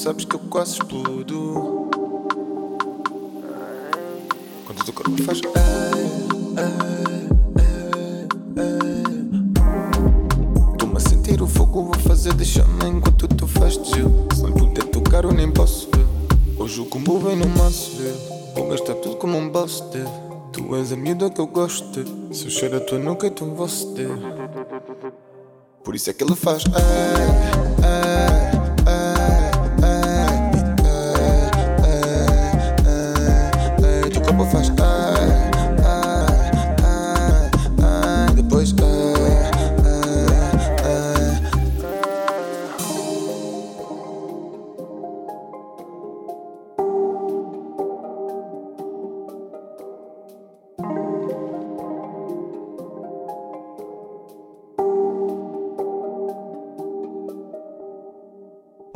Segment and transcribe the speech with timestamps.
[0.00, 1.90] Sabes que eu quase explodo.
[4.64, 5.42] Quando o teu corpo faz.
[10.72, 14.26] Estou-me a sentir o fogo, vou fazer deixa-me enquanto tu faz de gelo.
[14.34, 16.06] Se não puder tocar, eu nem posso ver.
[16.58, 18.14] Hoje o combo vem no maço ver.
[18.54, 20.08] Vou gastar tudo como um deve.
[20.50, 22.02] Tu és a miúda que eu gosto.
[22.32, 24.08] Se eu cheiro a tua nuca, então vou ceder.
[25.84, 26.64] Por isso é que ele faz.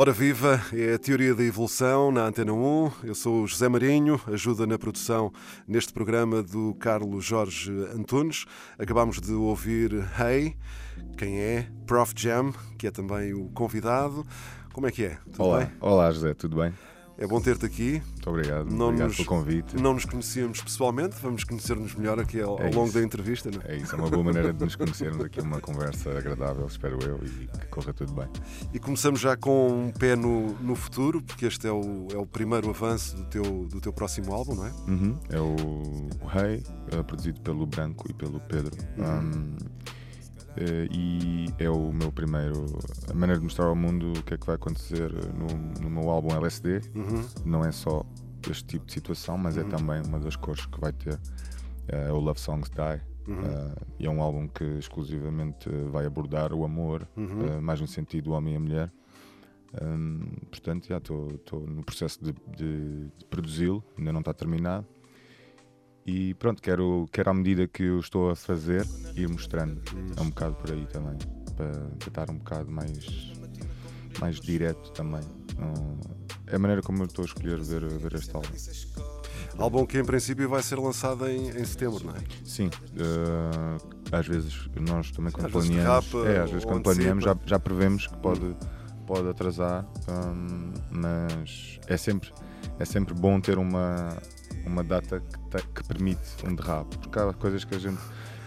[0.05, 2.91] Ora viva, é a teoria da evolução na Antena 1.
[3.05, 5.33] Eu sou o José Marinho, ajuda na produção
[5.67, 8.45] neste programa do Carlos Jorge Antunes.
[8.79, 10.59] Acabámos de ouvir Hey,
[11.17, 11.71] quem é?
[11.87, 14.27] Prof Jam, que é também o convidado.
[14.75, 15.17] Como é que é?
[15.33, 15.71] Tudo Olá, bem?
[15.81, 16.75] olá José, tudo bem?
[17.17, 18.03] É bom ter-te aqui.
[18.13, 19.77] Muito obrigado, Não obrigado nos- pelo convite.
[19.81, 23.51] Não nos conhecíamos pessoalmente, vamos conhecer-nos melhor aqui ao, É ao longo da entrevista.
[23.53, 23.75] Não é?
[23.75, 27.21] É isso, é uma boa maneira de nos conhecermos aqui, uma conversa agradável, espero eu,
[27.25, 28.27] e que corra tudo bem.
[28.73, 32.27] E começamos já com um pé no, no futuro, porque este é o, é o
[32.27, 34.73] primeiro avanço do teu, do teu próximo álbum, não é?
[34.89, 35.55] Uhum, É o,
[36.21, 38.73] o Rei, é produzido pelo Branco e pelo Pedro.
[38.99, 40.04] Um, eh,
[40.91, 42.67] e é o meu primeiro.
[43.11, 46.09] A maneira de mostrar ao mundo o que é que vai acontecer no, no meu
[46.11, 46.81] álbum LSD.
[46.95, 47.25] Uhum.
[47.45, 48.05] Não é só
[48.49, 51.19] este tipo de situação, mas é também uma das cores que vai ter.
[51.89, 53.03] É o Love Songs Die.
[53.27, 53.39] Uhum.
[53.41, 57.59] Uh, e é um álbum que exclusivamente vai abordar o amor, Uhum.
[57.59, 58.93] uh, mais no sentido do homem e a mulher.
[59.83, 64.87] Um, portanto, já estou no processo de, de- de produzi-lo, ainda não está terminado.
[66.07, 69.81] E pronto, quero, quero à medida que eu estou a fazer, ir mostrando.
[70.17, 71.17] É um bocado por aí também,
[71.57, 71.71] para,
[72.07, 73.33] estar um bocado mais,
[74.21, 75.23] mais direto também.
[76.47, 78.49] É a maneira como eu estou a escolher ver, ver este álbum.
[79.57, 82.19] Álbum que em princípio vai ser lançado em, em setembro, não é?
[82.45, 83.79] Sim, eh,
[84.13, 88.17] às vezes nós também quando planeamos, é, às vezes quando planeamos já, já prevemos que
[88.19, 88.57] pode,
[89.07, 92.33] pode atrasar, hum, mas é sempre,
[92.79, 94.17] é sempre bom ter uma,
[94.67, 98.01] uma data que, te- que permite um derrape, porque há coisas que a gente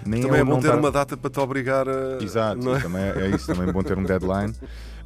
[0.06, 2.22] nem Também é ou bom ter tá- uma data para te obrigar a.
[2.24, 2.80] Exato, é?
[2.80, 4.54] também é, é isso, também é bom ter um deadline.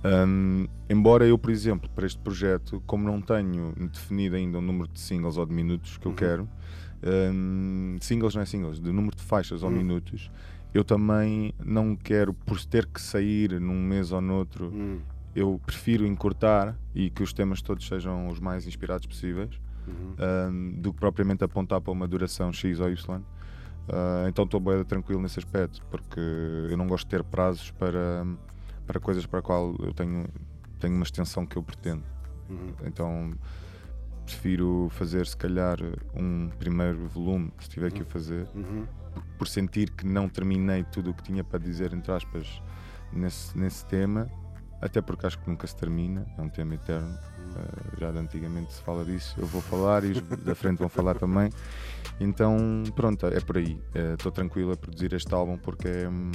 [0.04, 4.88] Um, embora eu, por exemplo, para este projeto, como não tenho definido ainda um número
[4.88, 6.50] de singles ou de minutos que eu quero,
[7.04, 9.76] um, singles não é singles, de número de faixas ou Uhum.
[9.78, 10.32] minutos,
[10.74, 15.00] eu também não quero, por ter que sair num mês ou noutro, Hum,
[15.36, 19.50] eu prefiro encurtar e que os temas todos sejam os mais inspirados possíveis
[19.88, 20.16] uhum.
[20.50, 23.18] um, do que propriamente apontar para uma duração X ou Y.
[23.18, 28.26] Uh, então estou bem tranquilo nesse aspecto, porque eu não gosto de ter prazos para,
[28.86, 30.26] para coisas para a qual eu tenho,
[30.80, 32.04] tenho uma extensão que eu pretendo.
[32.50, 32.74] Uhum.
[32.86, 33.34] Então
[34.26, 35.78] prefiro fazer se calhar
[36.16, 38.86] um primeiro volume, se tiver que o fazer, Uhum.
[39.38, 42.62] por sentir que não terminei tudo o que tinha para dizer, entre aspas,
[43.12, 44.30] nesse, nesse tema,
[44.82, 47.18] até porque acho que nunca se termina, é um tema eterno.
[47.52, 50.90] Uh, já de antigamente se fala disso, eu vou falar e os da frente vão
[50.90, 51.50] falar também.
[52.20, 53.80] Então, pronto, é por aí.
[54.14, 56.32] Estou tranquilo a produzir este álbum porque é, hum,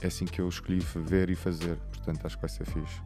[0.00, 3.00] é assim que eu escolhi ver e fazer, portanto acho que vai ser fixe.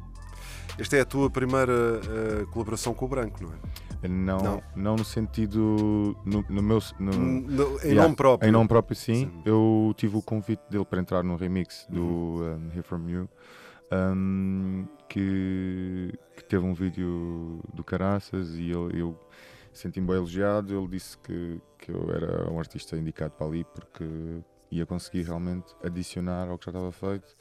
[0.79, 4.09] Esta é a tua primeira eh, colaboração com o Branco, não é?
[4.09, 4.63] Não, Não.
[4.77, 4.97] não.
[4.97, 6.17] no sentido.
[6.25, 6.79] No, no meu.
[7.01, 8.49] no- No- em Yeah, nome próprio.
[8.49, 9.15] Em nome próprio, sim.
[9.27, 9.43] Sim.
[9.45, 12.71] Eu tive o convite dele para entrar no remix do Uhum.
[12.71, 13.29] um, Hear From You,
[13.93, 19.19] um, que, que teve um vídeo do Caraças e eu, eu
[19.73, 20.77] senti-me bem elogiado.
[20.77, 24.05] Ele disse que, que eu era um artista indicado para ali porque
[24.71, 27.35] ia conseguir realmente adicionar ao que já estava feito.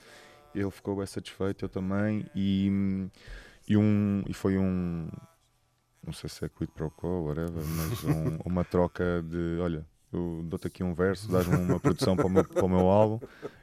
[0.56, 2.72] Ele ficou bem satisfeito, eu também, e,
[3.68, 5.08] e, um, e foi um.
[6.04, 10.42] Não sei se é quid pro quo, whatever, mas um- uma troca de: olha, eu
[10.46, 13.20] dou-te aqui um verso, dás-me uma produção para o meu, para o meu álbum.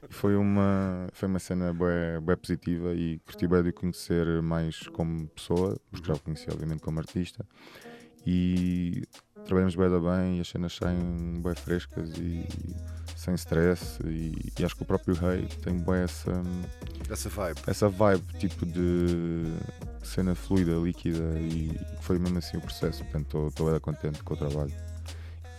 [0.09, 4.87] E foi uma, foi uma cena bem, bem positiva e curti bem de conhecer mais
[4.89, 7.45] como pessoa, porque já o conheci, obviamente, como artista.
[8.27, 9.05] e
[9.45, 12.47] trabalhamos bem da bem e as cenas saem bem frescas e
[13.17, 16.33] sem stress e, e acho que o próprio Rei tem bem essa,
[17.11, 17.61] Essa vibe.
[17.67, 19.45] essa vibe tipo de
[20.03, 24.73] cena fluida, líquida e foi mesmo assim o processo, portanto estou contente com o trabalho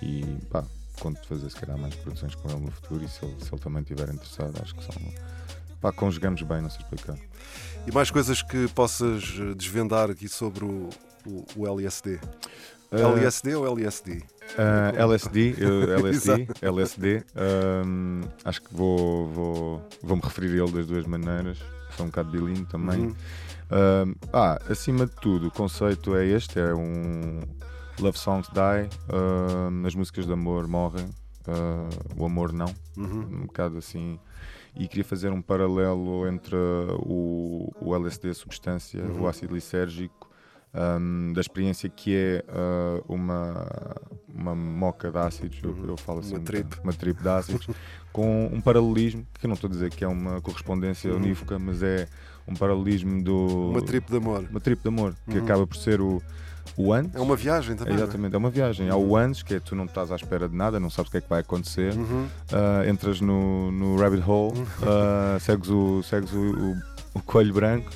[0.01, 0.63] e pá,
[0.99, 3.61] conto fazer se calhar mais produções com ele no futuro e se ele, se ele
[3.61, 5.13] também estiver interessado, acho que são
[5.81, 7.17] pá, conjugamos bem, não sei explicar.
[7.87, 10.89] E mais coisas que possas eh, desvendar aqui sobre o,
[11.25, 12.19] o, o LSD?
[12.91, 14.23] Ah, LSD ou LSD?
[14.97, 16.53] LSD, eu- LSD, Exato.
[16.65, 17.23] LSD.
[17.35, 21.57] ahm, acho que vou, vou, vou me referir a ele das duas maneiras.
[21.97, 23.01] Sou um bocado bilingue também.
[23.01, 23.15] Uhum.
[24.33, 27.41] Ah, acima de tudo, o conceito é este: é um
[27.99, 28.89] Love Songs Die.
[29.09, 31.05] ahm, as músicas de amor morrem,
[31.47, 32.73] ah, o amor não.
[32.97, 33.21] Uhum.
[33.21, 34.19] Um bocado assim.
[34.75, 36.55] E queria fazer um paralelo entre
[36.99, 39.21] o, o LSD, a substância, Uhum.
[39.21, 40.29] o ácido lisérgico,
[40.99, 43.65] um, da experiência que é uh, uma,
[44.27, 46.39] uma moca de ácidos, eu, eu falo assim, Uhum.
[46.39, 46.79] Uma trip.
[46.83, 47.67] uma trip de ácidos,
[48.11, 51.17] com um paralelismo, que eu não estou a dizer que é uma correspondência Uhum.
[51.19, 52.09] unívoca, mas é
[52.45, 53.69] um paralelismo do.
[53.71, 54.45] Uma trip de amor.
[54.51, 55.43] uma trip de amor, que Uhum.
[55.45, 56.21] acaba por ser o,
[56.77, 57.15] o antes.
[57.15, 57.93] É uma viagem também.
[57.93, 58.03] É, é?
[58.03, 58.89] exatamente, é uma viagem.
[58.89, 61.11] Há o antes, que é tu não estás à espera de nada, não sabes o
[61.11, 61.93] que é que vai acontecer.
[61.93, 62.25] Uhum.
[62.51, 66.75] Uh, entras no, no rabbit hole, uh, segues, o, segues o, o,
[67.15, 67.89] o coelho branco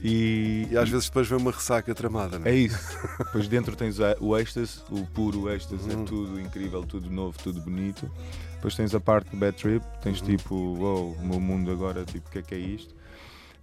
[0.00, 2.54] e, E às vezes depois vem uma ressaca tramada, não é é?
[2.54, 2.78] isso.
[3.18, 6.02] Depois dentro tens o êxtase, o puro êxtase, Uhum.
[6.02, 8.10] é tudo incrível, tudo novo, tudo bonito.
[8.54, 10.26] Depois tens a parte do bad trip, tens Uhum.
[10.26, 12.94] tipo, wow, o meu mundo agora, tipo, o que é que é isto?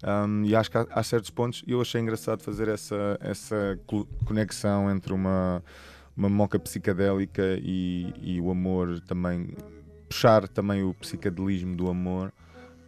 [0.06, 4.06] Um, e acho que há, há certos pontos, eu achei engraçado fazer essa, essa co-
[4.26, 5.64] conexão entre uma,
[6.16, 9.56] uma moca psicadélica e, e o amor também,
[10.10, 12.34] puxar também o psicadelismo do amor,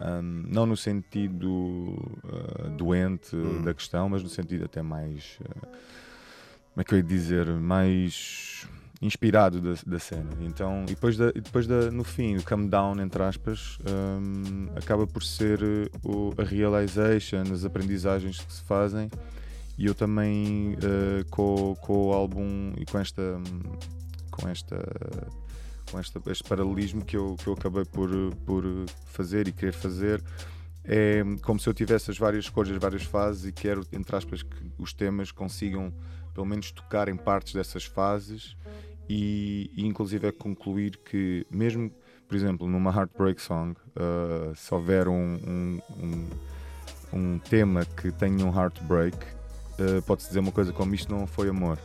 [0.01, 3.33] um, não no sentido uh, doente
[3.63, 5.61] da questão, mas no sentido até mais, uh,
[6.73, 8.67] como é que eu ia dizer, mais
[9.05, 10.29] inspirado da, da cena.
[10.41, 14.67] Então, e depois, da, e depois da, no fim, o come down, entre aspas, hum,
[14.75, 19.09] acaba por ser eh, o, a realization, as aprendizagens que se fazem.
[19.77, 23.41] E eu também, eh, com, com o álbum e com esta.
[24.31, 24.77] com esta
[25.91, 28.09] com esta, este paralelismo que eu, que eu acabei por,
[28.43, 28.63] por
[29.05, 30.19] fazer e querer fazer
[30.83, 34.43] é como se eu tivesse as várias cores, as várias fases e quero, entre aspas,
[34.43, 35.93] que os temas consigam
[36.33, 38.55] pelo menos tocar em partes dessas fases
[39.09, 41.91] e, e inclusive é concluir que mesmo,
[42.27, 46.29] por exemplo, numa Heartbreak Song, uh, se houver um, um, um,
[47.13, 51.49] um tema que tenha um heartbreak, uh, pode-se dizer uma coisa como isto não foi
[51.49, 51.77] amor.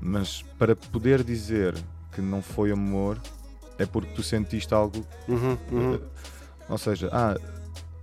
[0.00, 1.74] Mas para poder dizer
[2.12, 3.18] que não foi amor,
[3.78, 6.00] é porque tu sentiste algo Uhum, uhum.
[6.68, 7.36] ou seja, ah,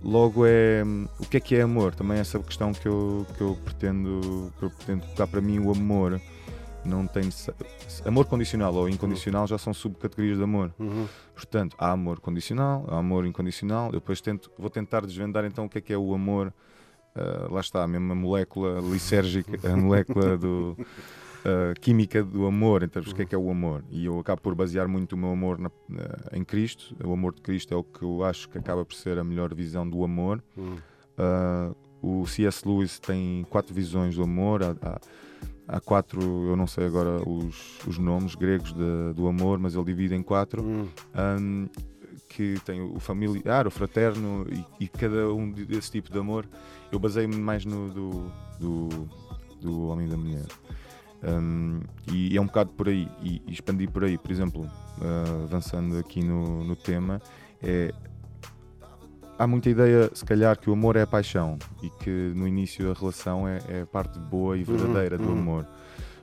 [0.02, 0.82] logo é.
[1.18, 1.94] O que é que é amor?
[1.94, 4.52] Também é essa questão que eu, que eu pretendo.
[4.58, 6.20] Que eu pretendo colocar para mim o amor.
[6.84, 7.28] Não tem.
[8.04, 10.72] Amor condicional ou incondicional já são subcategorias de amor.
[10.78, 11.06] Uhum.
[11.34, 13.86] Portanto, há amor condicional, há amor incondicional.
[13.88, 16.52] Eu depois tento, vou tentar desvendar então o que é que é o amor.
[17.14, 20.76] ah, lá está, a mesma molécula lisérgica, a molécula do,
[21.44, 23.84] ah, química do amor, termos do que é que é o amor.
[23.90, 26.96] E eu acabo por basear muito o meu amor na- na- em Cristo.
[27.04, 29.54] O amor de Cristo é o que eu acho que acaba por ser a melhor
[29.54, 30.42] visão do amor.
[30.56, 30.76] Uhum.
[31.18, 31.72] Ah,
[32.02, 32.66] o C.S.
[32.66, 34.62] Lewis tem quatro visões do amor.
[34.62, 35.00] Há, há-
[35.70, 39.84] há quatro, eu não sei agora os, os nomes gregos de- do amor, mas ele
[39.84, 40.62] divide em quatro.
[40.62, 40.88] Uhum.
[41.38, 41.68] Um,
[42.28, 44.46] que tem o familiar, o fraterno
[44.78, 46.46] e, e cada um de- desse tipo de amor.
[46.92, 48.88] Eu basei-me mais no do, do,
[49.60, 50.46] do homem e da mulher.
[51.22, 51.80] Um,
[52.12, 54.16] e é um bocado por aí, e, e expandi por aí.
[54.16, 57.20] Por exemplo, uh, avançando aqui no, no tema,
[57.62, 57.92] é,
[59.40, 62.90] há muita ideia, se calhar, que o amor é a paixão e que no início
[62.90, 65.38] a relação é, é a parte boa e verdadeira do uhum.
[65.38, 65.66] amor.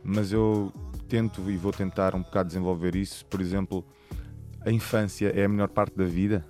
[0.03, 0.71] Mas eu
[1.09, 3.25] tento e vou tentar um bocado desenvolver isso.
[3.25, 3.83] Por exemplo,
[4.63, 6.45] a infância é a melhor parte da vida.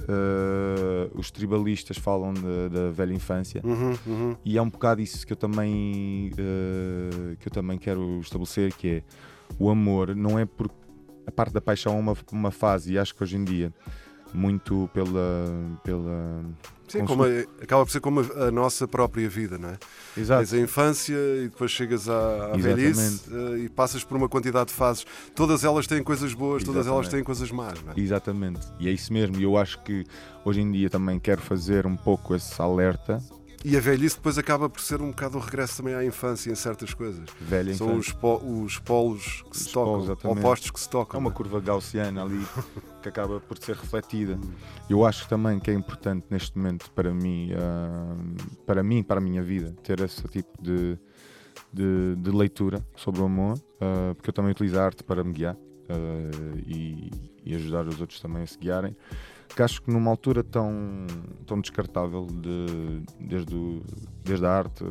[0.00, 4.36] Uh, os tribalistas falam da- velha infância Uhum, uhum.
[4.44, 8.88] e é um bocado isso que eu também eh, que eu também quero estabelecer que
[8.88, 9.02] é
[9.58, 10.70] o amor não é por
[11.26, 13.72] a parte da paixão é uma, uma fase e acho que hoje em dia
[14.34, 16.42] muito pela pela
[16.88, 17.28] Sim, Como a-
[17.60, 19.78] acaba por ser como a, a nossa própria vida, não é?
[20.16, 22.12] exato Tens a infância e depois chegas à,
[22.52, 22.76] à Exatamente.
[22.76, 25.04] velhice eh, e passas por uma quantidade de fases.
[25.34, 27.10] Todas elas têm coisas boas, todas elas Exatamente.
[27.10, 28.00] têm coisas más, não é?
[28.00, 30.04] exatamente e é isso mesmo e eu acho que
[30.44, 33.20] hoje em dia também quero fazer um pouco esse alerta
[33.64, 36.54] E a velhice depois acaba por ser um bocado o regresso também à infância em
[36.54, 37.24] certas coisas.
[37.40, 38.12] velha São infância.
[38.12, 41.18] os, po- os polos que se Os tocam, polos, opostos que se É tocam.
[41.20, 41.36] uma não é?
[41.36, 42.46] curva gaussiana ali
[43.02, 44.38] que acaba por ser refletida.
[44.88, 48.16] Eu acho também que é importante neste momento para mim, ah,
[48.64, 50.96] para mim, para a minha vida, ter esse tipo de,
[51.72, 55.32] de, de leitura sobre o amor, uh, porque eu também utilizo a arte para me
[55.32, 57.10] guiar uh, e,
[57.44, 58.96] e, ajudar os outros também a se guiarem.
[59.54, 61.06] Que acho que numa altura tão,
[61.46, 63.82] tão descartável, de, desde, o,
[64.22, 64.84] desde a arte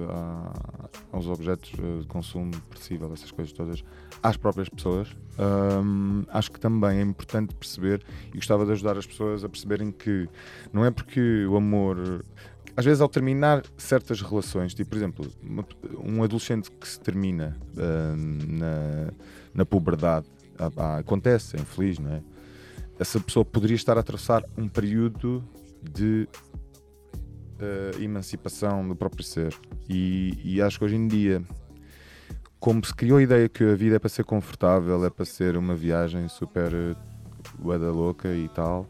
[1.11, 1.71] aos objetos
[2.01, 3.83] de consumo percível, essas coisas todas,
[4.23, 8.01] às próprias pessoas, um, acho que também é importante perceber
[8.33, 10.27] e gostava de ajudar as pessoas a perceberem que
[10.73, 12.23] não é porque o amor
[12.77, 15.65] às vezes ao terminar certas relações, tipo, por exemplo, uma,
[16.03, 18.15] um adolescente que se termina uh,
[18.47, 19.13] na,
[19.53, 20.27] na puberdade,
[20.99, 22.21] acontece, é infeliz, não é?
[22.99, 25.43] Essa pessoa poderia estar a atravessar um período
[25.81, 26.27] de
[27.59, 29.53] uh, emancipação do próprio ser.
[29.89, 31.43] E, e acho que hoje em dia,
[32.59, 35.57] como se criou a ideia que a vida é para ser confortável, é para ser
[35.57, 38.87] uma viagem super uh, louca e tal,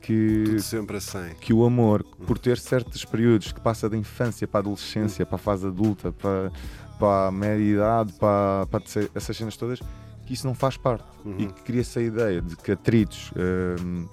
[0.00, 1.34] que, Tudo sempre a 100.
[1.34, 5.36] que o amor, por ter certos períodos que passa da infância para a adolescência, para
[5.36, 6.50] a fase adulta, para,
[6.98, 8.82] para a média idade, para, para
[9.14, 9.78] essas cenas todas,
[10.30, 11.04] que isso não faz parte.
[11.24, 11.34] Uhum.
[11.38, 13.32] E que cria-se a ideia de que atritos,
[13.84, 14.06] hum,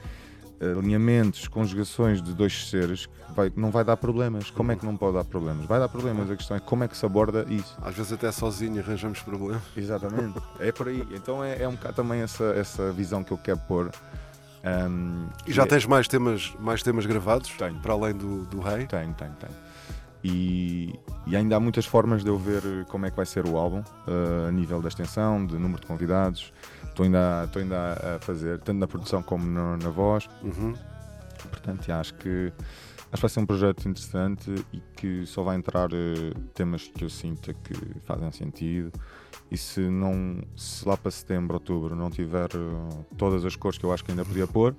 [0.80, 4.50] alinhamentos, conjugações de dois seres vai, não vai dar problemas.
[4.50, 5.68] Como é que não pode dar problemas?
[5.68, 6.32] Vai dar problemas.
[6.32, 7.78] A questão é como é que se aborda isso.
[7.84, 9.62] Às vezes até sozinho arranjamos problemas.
[9.76, 10.42] Exatamente.
[10.60, 11.08] é por aí.
[11.12, 13.92] Então é, é um bocado também essa, essa visão que eu quero pôr.
[14.90, 17.52] Um, e já é- tens mais temas, mais temas gravados?
[17.52, 17.80] Tenho.
[17.80, 18.88] Para além do, do Rei?
[18.88, 19.67] Tenho, tenho, tenho.
[20.30, 20.94] E,
[21.26, 23.80] e, ainda há muitas formas de eu ver como é que vai ser o álbum,
[23.80, 26.52] uh, a nível da extensão, de número de convidados.
[26.84, 30.28] Estou ainda, estou ainda a fazer, tanto na produção como no, na voz.
[30.44, 30.74] Uhum.
[31.50, 32.52] Portanto, acho que
[33.10, 37.06] acho que vai ser um projeto interessante e que só vai entrar uh, temas que
[37.06, 38.92] eu sinta que fazem sentido.
[39.50, 43.86] E se não se lá para setembro, outubro não tiver uh, todas as cores que
[43.86, 44.76] eu acho que ainda podia pôr,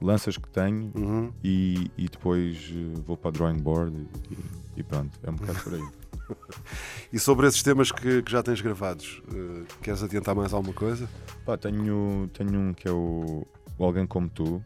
[0.00, 1.32] lanças que tenho uhum.
[1.42, 3.96] e, e, depois uh, vou para o drawing board
[4.30, 5.82] e, e, pronto, é um bocado por aí.
[7.12, 11.08] e sobre esses temas que, que já tens gravados, uh, queres adiantar mais alguma coisa?
[11.44, 13.46] Pá, tenho, tenho um que é o,
[13.78, 14.62] o Alguém Como Tu, uhum.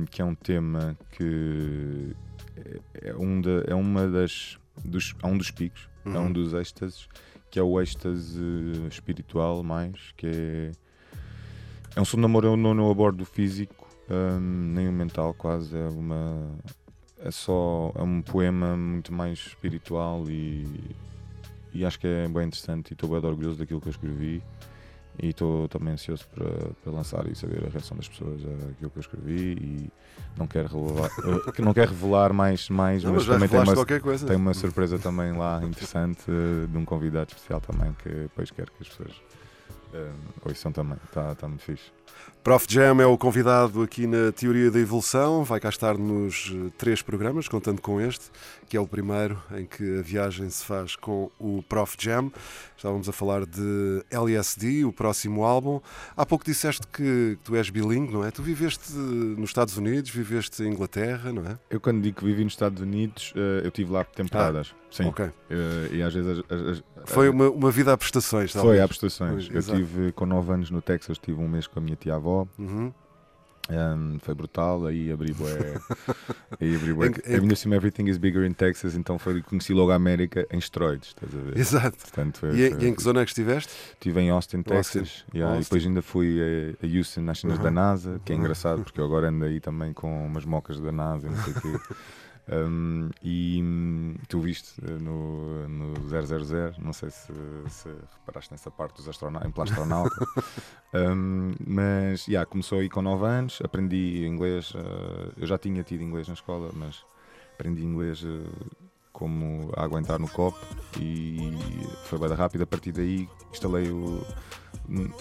[0.00, 2.14] um, que é um tema que
[2.56, 4.58] é, é, um de, é uma das.
[4.82, 6.16] Dos, é um dos picos, uhum.
[6.16, 7.06] é um dos êxtases,
[7.50, 8.40] que é o êxtase
[8.90, 10.72] espiritual mais, que é.
[11.94, 14.40] É um som de amor, eu não, não abordo o físico, um,
[14.74, 15.76] nem o mental, quase.
[15.76, 16.52] É uma.
[17.18, 17.92] É só.
[17.94, 20.94] É um poema muito mais espiritual e.
[21.74, 24.42] E acho que é bem interessante e estou bem orgulhoso daquilo que eu escrevi.
[25.22, 26.48] E estou também ansioso para,
[26.82, 28.40] para, lançar e saber a reação das pessoas
[28.70, 29.90] àquilo que eu escrevi e
[30.38, 34.16] não quero revelar, uh, não quero revelar mais, mais não, mas, mas também tem uma,
[34.26, 38.72] tem uma surpresa também lá interessante uh, de um convidado especial também que depois quero
[38.72, 39.12] que as pessoas
[39.92, 40.98] uh, ouçam também.
[41.04, 41.92] Está tá muito fixe.
[42.42, 42.66] Prof.
[42.68, 45.44] Jam é o convidado aqui na Teoria da Evolução.
[45.44, 48.32] Vai cá estar nos três programas, contando com este,
[48.68, 51.96] que é o primeiro em que a viagem se faz com o Prof.
[52.00, 52.32] Jam.
[52.76, 55.80] Estávamos a falar de LSD, o próximo álbum.
[56.16, 58.32] Há pouco disseste que tu és bilingue, não é?
[58.32, 61.56] Tu viveste nos Estados Unidos, viveste em Inglaterra, não é?
[61.70, 64.74] Eu, quando digo que vivi nos Estados Unidos, eu tive lá por temporadas.
[64.74, 65.04] Ah, Sim.
[65.04, 65.30] Ok.
[65.92, 66.42] e às vezes.
[67.06, 68.74] Foi uma, uma vida a prestações, talvez.
[68.76, 69.32] Foi a prestações.
[69.46, 69.78] Pois, eu exato.
[69.78, 72.46] tive, com 9 anos no Texas, tive um mês com a minha tia-avó.
[72.58, 72.92] Uhum.
[73.70, 75.52] Um, foi brutal, aí abri bué,
[76.60, 77.10] aí abri bué.
[77.26, 81.10] Ainda assim, Everything is Bigger in Texas, então foi, conheci logo a América em esteroides,
[81.10, 81.56] estás a ver?
[81.56, 81.96] Exato.
[81.96, 83.72] Portanto, foi, E, foi- e em que zona é que estiveste?
[83.92, 84.68] Estive em Austin, Austin.
[84.74, 85.62] Texas, yeah, e Austin.
[85.62, 86.38] depois ainda fui
[86.82, 87.62] a, Houston, nas cenas Uhum.
[87.64, 88.40] da NASA, que é Uhum.
[88.42, 91.52] engraçado porque eu agora ando aí também com umas mocas da NASA e não sei
[91.52, 91.68] o quê.
[92.52, 97.32] Um, e hum, tu viste eh, no, no 000, não sei se,
[97.70, 100.28] se reparaste nessa parte dos astronautas, em astronauta,
[100.94, 106.02] um, mas yeah, começou aí com 9 anos, aprendi inglês, eh, eu já tinha tido
[106.02, 107.02] inglês na escola, mas
[107.54, 108.68] aprendi inglês eh,
[109.12, 110.58] como a aguentar no copo
[111.00, 111.52] e
[112.04, 112.62] foi bem rápido.
[112.62, 114.20] A partir daí instalei o,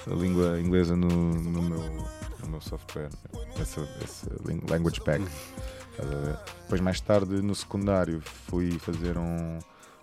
[0.09, 1.79] a língua inglesa no, no, meu,
[2.43, 3.09] no meu software,
[3.61, 5.23] esse, esse ling- language pack.
[6.01, 6.37] Estás a ver?
[6.63, 9.59] Depois, mais tarde, no secundário, fui fazer um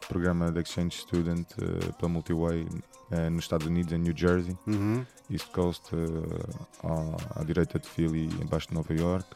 [0.08, 2.66] programa de exchange student eh, para Multiway
[3.10, 5.04] eh, nos Estados Unidos, em New Jersey, Uhum.
[5.30, 9.26] East Coast, eh, à, à direita de Philly, embaixo de Nova York.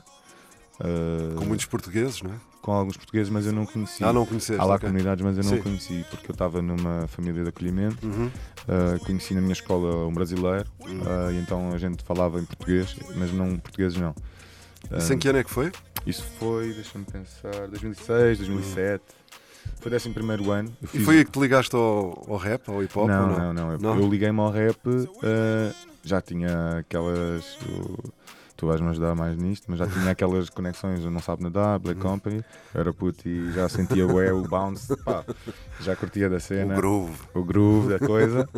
[1.38, 2.36] Com muitos portugueses, não é?
[2.62, 4.02] com alguns portugueses, mas eu não conheci.
[4.04, 4.60] Ah, não conheceste.
[4.60, 4.88] Há lá ok.
[4.88, 5.62] comunidades, mas eu não Sim.
[5.62, 8.06] conheci porque eu estava numa família de acolhimento.
[8.06, 8.26] Uhum.
[8.26, 11.00] Uh, conheci na minha escola um brasileiro Hum.
[11.00, 14.14] uh, e então a gente falava em português, mas não portugueses não.
[14.96, 15.72] Isso em Um, que ano é que foi?
[16.06, 19.02] Isso foi, deixa-me pensar, 2006, 2007.
[19.80, 20.72] Foi 11 primeiro ano.
[20.94, 23.08] E foi aí que te ligaste ao, ao rap, ao hip hop?
[23.08, 23.98] não, ou não, não, Eu, Não?
[23.98, 27.56] eu liguei-me ao rap, uh, já tinha aquelas.
[27.68, 28.12] o-
[28.56, 32.00] tu vais-me ajudar mais nisto, mas já tinha aquelas conexões, eu não sabe nadar, Black
[32.00, 32.10] Uhum.
[32.12, 35.24] Company, era puto e já sentia o o bounce, pá,
[35.80, 37.18] já curtia da O cena, groove.
[37.34, 38.48] o groove da coisa.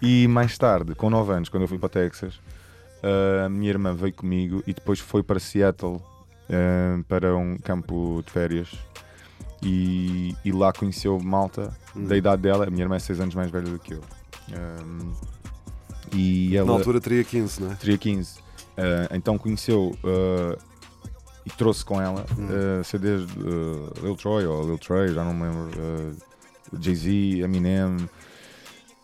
[0.00, 2.40] E mais tarde, com 9 anos, quando eu fui para Texas,
[3.44, 6.00] a minha irmã veio comigo e depois foi para Seattle
[7.08, 8.68] para um campo de férias.
[9.62, 12.06] E, e lá conheceu malta Hum.
[12.06, 12.66] da idade dela.
[12.66, 14.00] A minha irmã é 6 anos mais velha do que eu.
[14.50, 15.12] Um,
[16.12, 17.74] e ela Na altura teria 15, não é?
[17.74, 18.38] teria 15.
[18.76, 20.58] Eh, então conheceu eh,
[21.44, 22.48] e trouxe com ela Hum.
[22.50, 26.16] eh, CDs de uh, Lil Troy ou Lil Trey, já não me lembro.
[26.80, 28.08] Jay-Z, Eminem.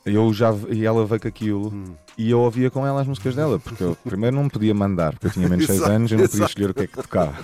[0.05, 1.95] Eu já, e ela veio com aquilo Hum.
[2.18, 5.26] E eu ouvia com ela as músicas dela, porque eu primeiro não podia mandar, porque
[5.26, 6.94] eu tinha menos de 6 Exato, anos e não podia escolher o que é que
[6.94, 7.38] tocar.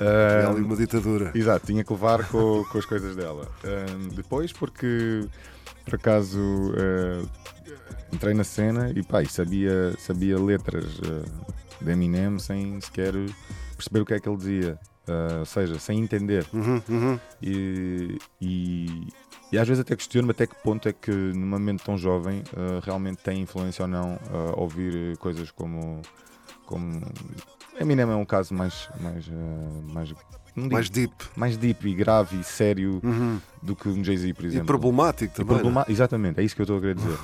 [0.00, 1.32] É Ah, ali uma ditadura.
[1.34, 3.48] Exato, tinha que levar com, com as coisas dela.
[3.64, 5.26] Ahm, depois, porque
[5.84, 6.38] por acaso
[6.76, 7.26] ah,
[8.12, 13.12] entrei na cena e pá, e sabia, sabia letras ah, de Eminem sem sequer
[13.76, 14.78] perceber o que é que ele dizia.
[15.08, 16.46] Ah, ou seja, sem entender.
[16.52, 17.20] Uhum, uhum.
[17.42, 19.08] E, e,
[19.52, 22.80] e às vezes até questiono-me até que ponto é que numa mente tão jovem ah,
[22.84, 26.00] realmente tem influência ou não a ouvir coisas como.
[26.66, 27.00] como
[27.80, 28.88] Eminem é um caso mais.
[29.00, 30.14] mais, ah, mais
[30.56, 31.12] Mais deep.
[31.36, 33.38] mais deep e grave e sério Uhum.
[33.62, 34.66] do que um Jay-Z, por E exemplo.
[34.66, 35.50] problemático E também.
[35.52, 35.62] não é?
[35.62, 37.18] problema- Exatamente, é isso que eu estou a querer dizer.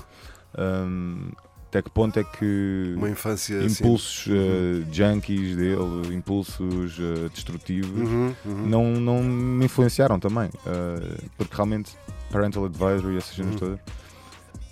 [0.57, 1.31] Um,
[1.75, 3.83] até que ponto é que Uma infância assim.
[3.83, 8.67] impulsos uh, junkies dele, impulsos uh, destrutivos, Uhum, uhum.
[8.69, 10.47] não, não me influenciaram também.
[10.49, 11.93] uh, porque realmente,
[12.31, 13.59] parental advisory e essas cenas Uhum.
[13.59, 13.81] todas,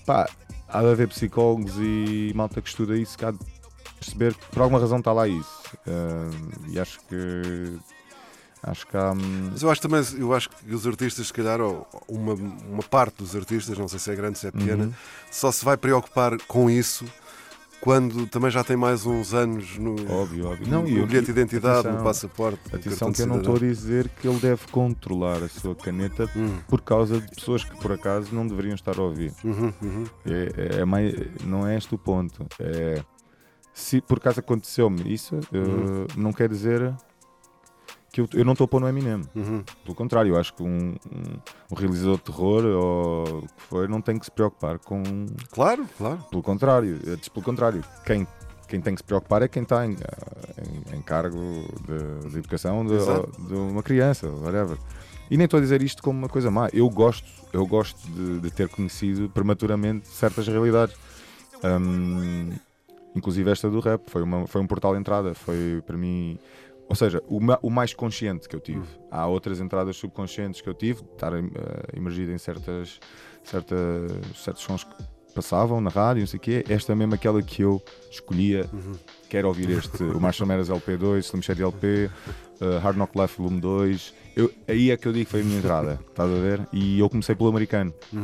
[0.06, 0.28] pá,
[0.68, 3.38] há de haver psicólogos e malta que estuda isso, que há de
[3.99, 5.62] perceber que por alguma razão está lá isso.
[6.71, 7.76] E acho que.
[8.62, 9.12] Acho que há.
[9.12, 12.83] hum, Mas eu acho também, eu acho que os artistas, se calhar, ou uma, uma
[12.83, 14.92] parte dos artistas, não sei se é grande, se é pequena, Uhum.
[15.31, 17.04] só se vai preocupar com isso
[17.81, 20.66] quando também já tem mais uns anos no, Óbvio, óbvio.
[20.69, 22.61] no Não, e eu- bilhete de identidade, atenção, no passaporte.
[22.73, 26.31] no Atenção que eu não estou a dizer que ele deve controlar a sua caneta
[26.37, 29.33] Hum, por causa de pessoas que por acaso não deveriam estar a ouvir.
[29.42, 30.04] uhum, uhum.
[30.25, 31.12] É, é mais,
[31.45, 32.47] não é este o ponto.
[32.61, 33.02] É,
[33.75, 36.05] se por acaso aconteceu-me isso, Uhum.
[36.07, 36.94] eh, não quer dizer
[38.12, 39.22] que eu, eu não estou a pôr no Eminem.
[39.35, 39.64] Uhum.
[39.85, 41.38] Pelo contrário, eu acho que um, um-
[41.70, 45.03] um realizador de terror ou o que for não tem que se preocupar com.
[45.51, 46.18] Claro, claro.
[46.31, 48.27] Pelo contrário, é, diz pelo contrário, quem,
[48.68, 51.38] quem tem que se preocupar é quem está em, em- em cargo
[51.87, 52.98] de, de educação de,
[53.48, 54.77] de uma criança, whatever.
[55.31, 56.68] E nem estou a dizer isto como uma coisa má.
[56.75, 60.94] Eu gosto, eu gosto de, de ter conhecido prematuramente certas realidades.
[61.64, 62.51] Hum,
[63.14, 66.38] inclusive esta do rap, foi, uma, foi um portal de entrada, foi para mim.
[66.92, 68.83] Ou seja, o, ma- o mais consciente que eu tive.
[69.11, 71.40] Há outras entradas subconscientes que eu tive, estar eh,
[71.96, 73.00] imergido em certas,
[73.42, 74.94] certas, certos sons que
[75.35, 76.64] passavam na rádio, não sei o quê.
[76.68, 78.68] Esta é mesmo aquela que eu escolhia.
[79.31, 82.11] Quero ouvir este, o Marshall Mathers LP2, Slim Shady LP,
[82.61, 84.14] eh, Hard Knock Life Volume 2.
[84.37, 86.66] Eu, aí é que eu digo que foi a minha entrada, estás a ver?
[86.72, 87.92] E eu comecei pelo americano.
[88.14, 88.16] Eh,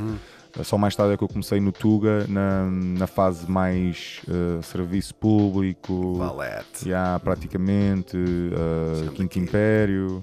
[0.65, 5.15] Só mais tarde é que eu comecei no Tuga, na, na fase mais eh, serviço
[5.15, 6.89] público, Valete.
[6.89, 9.39] já, praticamente, uh, Quinto.
[9.39, 10.21] Império.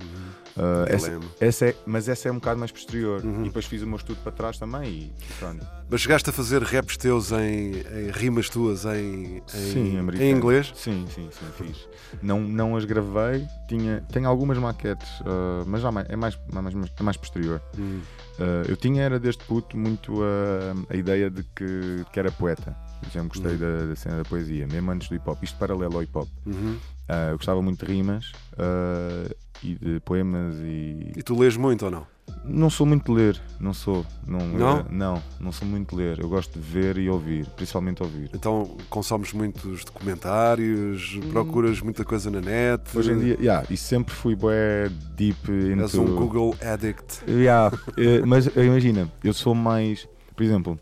[0.58, 3.22] Uh, essa, essa é, mas essa é um bocado mais posterior.
[3.24, 4.89] E depois fiz o meu estudo para trás também.
[4.89, 5.65] E, pronto.
[5.89, 10.72] Mas chegaste a fazer raps teus em, em rimas tuas em, em, sim, em inglês?
[10.76, 11.88] Sim, sim, sim, fiz.
[12.22, 17.04] Não, não as gravei, tinha, tenho algumas maquetes, uh, mas já mais, é, mais, é
[17.04, 17.62] mais posterior.
[17.78, 18.02] Hum.
[18.39, 22.76] Uh, eu tinha, era desde puto, muito a, a ideia de que, que era poeta.
[23.04, 25.44] Eu sempre gostei da, da cena da poesia, mesmo antes do hip hop.
[25.44, 26.28] Isto paralelo ao hip hop.
[26.46, 26.78] Uhum.
[27.08, 31.12] Uh, eu gostava muito de rimas uh, e de poemas e.
[31.15, 32.08] E tu lês muito ou não?
[32.44, 34.04] Não sou muito de ler, não sou.
[34.26, 34.80] Não, Não?
[34.82, 36.20] uh, não, não sou muito de ler.
[36.20, 38.30] Eu gosto de ver e ouvir, principalmente ouvir.
[38.34, 42.82] Então consomes muitos documentários, procuras muita coisa na net.
[42.98, 45.84] Hoje em dia, yeah, e sempre fui bué deep into.
[45.84, 47.22] És um Google Addict.
[47.30, 50.08] Yeah, eh, mas eh, imagina, eu sou mais.
[50.36, 50.80] Por exemplo,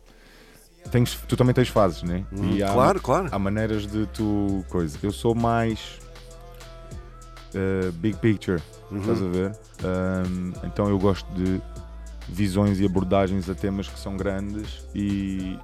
[0.92, 2.26] tens, tu também tens fases, né?
[2.32, 3.28] Hum, E há, claro, claro.
[3.32, 4.64] há maneiras de tu.
[4.70, 4.98] coisa.
[5.04, 6.00] Eu sou mais.
[7.54, 8.62] Eh, big picture,
[8.92, 9.00] Uhum.
[9.00, 9.52] estás a ver?
[9.84, 11.62] Um, então eu gosto de
[12.28, 15.58] visões e abordagens a temas que são grandes e,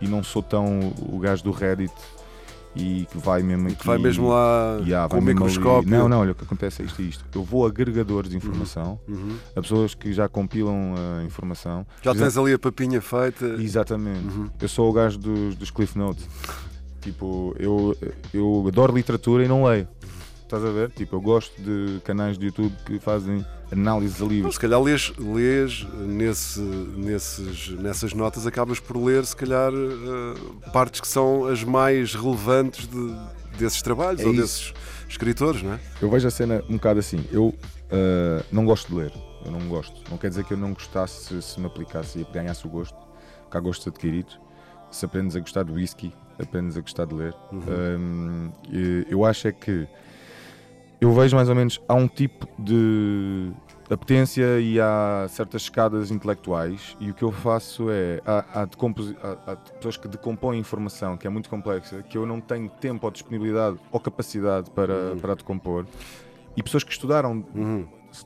[0.00, 1.92] e não sou tão o gajo do Reddit
[2.76, 3.76] e que vai mesmo aqui.
[3.76, 5.50] Que vai mesmo lá Yeah, com o mesmo ali.
[5.50, 5.90] microscópio.
[5.90, 7.24] Não, não, olha, o que acontece é isto e isto.
[7.34, 9.36] Eu vou a agregadores de informação, Uhum.
[9.56, 11.84] a pessoas que já compilam a informação.
[12.02, 13.44] Já tens ali a papinha feita.
[13.58, 14.24] Exatamente.
[14.28, 14.50] Uhum.
[14.60, 16.28] Eu sou o gajo dos, dos Cliff Notes.
[17.00, 17.96] Tipo, eu,
[18.34, 19.88] eu adoro literatura e não leio.
[20.48, 20.90] Estás a ver?
[20.92, 24.54] Tipo, eu gosto de canais de YouTube que fazem análises a livros.
[24.54, 31.02] se calhar lês, lês nesse, nesses, nessas notas, acabas por ler, se calhar, eh, partes
[31.02, 33.14] que são as mais relevantes de-
[33.58, 34.40] desses trabalhos É ou isso.
[34.40, 34.74] desses
[35.06, 35.80] escritores, não é?
[36.00, 37.22] Eu vejo a cena um bocado assim.
[37.30, 37.54] Eu
[37.90, 39.12] ah, não gosto de ler.
[39.44, 40.00] Eu não gosto.
[40.10, 42.96] Não quer dizer que eu não gostasse se, me aplicasse e ganhasse o gosto.
[43.42, 44.38] Porque há gostos adquiridos.
[44.90, 47.34] Se aprendes a gostar de whisky, aprendes a gostar de ler.
[47.52, 49.86] Hum, e eu acho é que
[51.00, 53.50] eu vejo mais ou menos há um tipo de
[53.90, 59.52] apetência e há certas escadas intelectuais e o que eu faço é há, há, há-
[59.52, 63.10] há pessoas que decompõem informação que é muito complexa que eu não tenho tempo ou
[63.10, 65.86] disponibilidade ou capacidade para, para a decompor
[66.56, 67.42] e pessoas que estudaram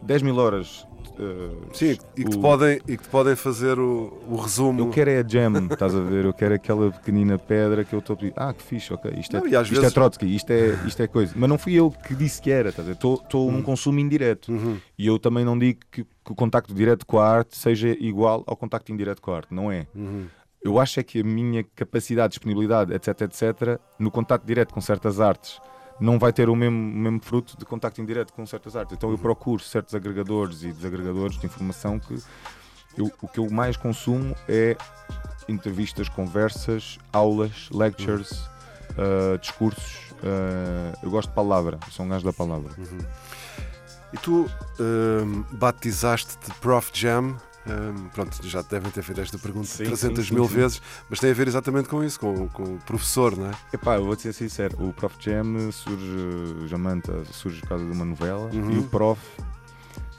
[0.03, 0.87] 10 mil horas
[1.19, 4.81] eh, Sim, e que, te o- podem, e que te podem fazer o, o resumo.
[4.81, 6.25] eu quero é a gem, estás a ver?
[6.25, 8.33] Eu quero aquela pequenina pedra que eu estou a pedir.
[8.37, 9.13] Ah, que fixe, ok.
[9.19, 11.33] Isto, Não, é, e às isto vezes- é Trotsky, isto é, isto é coisa.
[11.37, 12.95] Mas não fui eu que disse que era, estás a ver?
[12.95, 13.53] Estou Uhum.
[13.53, 14.53] num consumo indireto.
[14.99, 18.43] E eu também não digo que, que o contacto direto com a arte seja igual
[18.47, 19.53] ao contacto indireto com a arte.
[19.55, 19.87] Não é.
[19.95, 20.27] Uhum.
[20.65, 25.21] Eu acho é que a minha capacidade, disponibilidade, etc, etc, no contacto direto com certas
[25.21, 25.61] artes
[26.03, 28.97] não vai ter o mesmo, mesmo fruto de contacto indireto com certas artes.
[28.97, 32.15] Então eu procuro certos agregadores e desagregadores de informação que
[32.99, 34.77] eu- o que eu mais consumo é
[35.49, 40.11] entrevistas, conversas, aulas, lectures, uh, discursos.
[40.23, 42.71] uh, eu gosto de palavra, sou um gajo da palavra.
[44.13, 47.37] E tu hum, batizaste-te Prof Jam.
[47.67, 51.19] Hum, pronto, já devem ter feito esta pergunta Sim, 300 sim, mil sim, vezes, mas
[51.21, 53.53] tem a ver exatamente com isso, com, com o professor, não é?
[53.73, 57.91] Epá, eu vou te ser sincero, o Prof Jam surge, Jamanta surge por causa de
[57.93, 58.71] uma novela Uhum.
[58.73, 59.21] e o Prof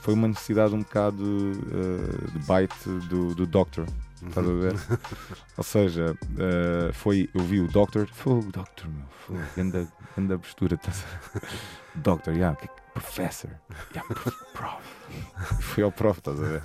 [0.02, 3.86] foi uma necessidade um bocado uh, de bite do, do Doctor.
[4.28, 4.76] Estás a ver?
[5.58, 9.38] Ou seja, uh, foi, eu vi o Doctor, foi o Doctor, meu, foi
[10.42, 11.48] postura, estás a ver?
[11.96, 12.58] Doctor, yeah,
[12.94, 13.50] Professor,
[13.96, 15.62] yeah, prof, prof.
[15.62, 16.64] Fui ao Prof, estás a ver?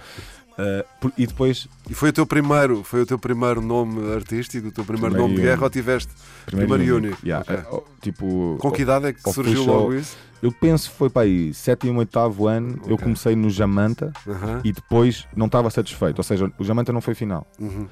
[0.58, 4.72] Uh, e depois, E foi o teu primeiro, foi o teu primeiro nome artístico, o
[4.72, 6.12] teu primeiro, Primeiro nome de guerra ou tiveste?
[6.46, 7.18] Primeiro e único.
[7.24, 7.78] yeah, Ok.
[7.78, 10.16] uh, tipo, Com que idade é que Ou surgiu official- logo isso?
[10.42, 13.04] Eu penso que foi para aí, sétimo, oitavo ano, eu Ok.
[13.04, 14.60] comecei no Jamanta Aham.
[14.64, 16.18] e depois não estava satisfeito.
[16.18, 17.46] Ou seja, o Jamanta não foi final.
[17.60, 17.86] Uhum.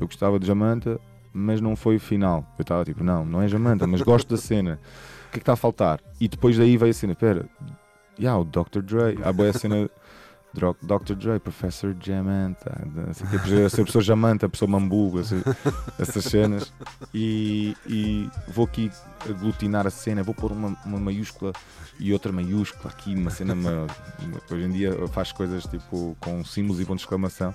[0.00, 1.00] Eu gostava de Jamanta,
[1.32, 2.44] mas não foi final.
[2.58, 4.78] Eu estava tipo, não, não é Jamanta, mas gosto da cena.
[5.28, 6.00] O que é que está a faltar?
[6.20, 7.46] E depois daí veio a cena, pera,
[8.18, 8.80] yeah, o Dr.
[8.82, 9.18] Dre.
[9.22, 9.88] Há boa a cena
[10.54, 11.14] Dr.
[11.14, 12.86] Dre, Professor Jamanta,
[13.30, 15.22] porque ser pessoa Jamanta, pessoa Mambuga,
[15.98, 16.72] essas cenas.
[17.14, 18.90] E, e vou aqui
[19.28, 21.52] aglutinar a cena, vou pôr uma, uma maiúscula
[21.98, 23.54] e outra maiúscula aqui, uma cena.
[23.54, 23.86] uma-
[24.50, 27.54] hoje em dia faz coisas tipo com símbolos e pontos de exclamação.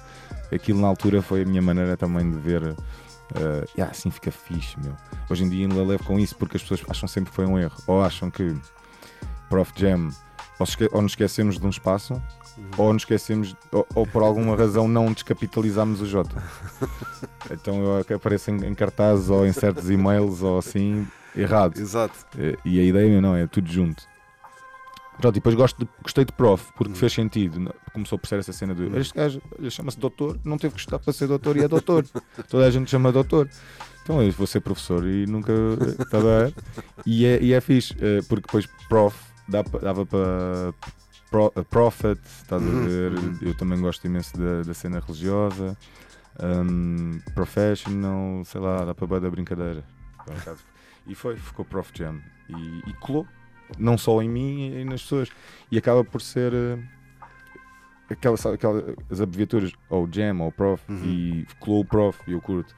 [0.51, 2.63] Aquilo na altura foi a minha maneira também de ver.
[2.63, 4.95] Uh, yeah, assim fica fixe, meu.
[5.29, 7.59] Hoje em dia ainda levo com isso porque as pessoas acham sempre que foi um
[7.59, 7.75] erro.
[7.85, 8.55] Ou acham que
[9.49, 10.09] Prof Jam,
[10.57, 12.21] ou, ou nos esquecemos de um espaço,
[12.77, 16.29] ou nos esquecemos, ou, ou por alguma razão não descapitalizamos o J.
[17.51, 21.79] Então eu que apareço em, em cartazes ou em certos e-mails ou assim, errado.
[21.79, 22.13] Exato.
[22.37, 24.03] Eh, E a ideia não, é tudo junto.
[25.19, 27.73] Pronto, e depois gosto de- gostei de prof, porque fez sentido.
[27.93, 29.41] Começou por ser essa cena de este gajo
[29.71, 32.05] chama-se doutor, não teve que estudar para ser doutor e é doutor.
[32.49, 33.49] Toda a gente chama doutor.
[34.03, 35.53] Então eu vou ser professor e nunca.
[36.11, 36.53] Tá a ver?
[37.05, 39.17] e, é, e é fixe, eh, porque depois prof
[39.47, 40.73] dava para
[41.29, 43.13] pro, eh, prophet, estás a ver?
[43.41, 45.77] Eu também gosto imenso da, da cena religiosa.
[46.39, 49.83] um, professional, sei lá, dá para da brincadeira.
[51.05, 52.19] E foi, ficou Prof Jam.
[52.49, 53.25] E, e colou.
[53.77, 55.29] Não só em mim e nas pessoas.
[55.71, 56.77] E acaba por ser eh,
[58.09, 60.83] aquela, sabe, aquela, as abreviaturas, ou Jam ou Prof.
[61.03, 62.75] E colou o Prof e eu curto.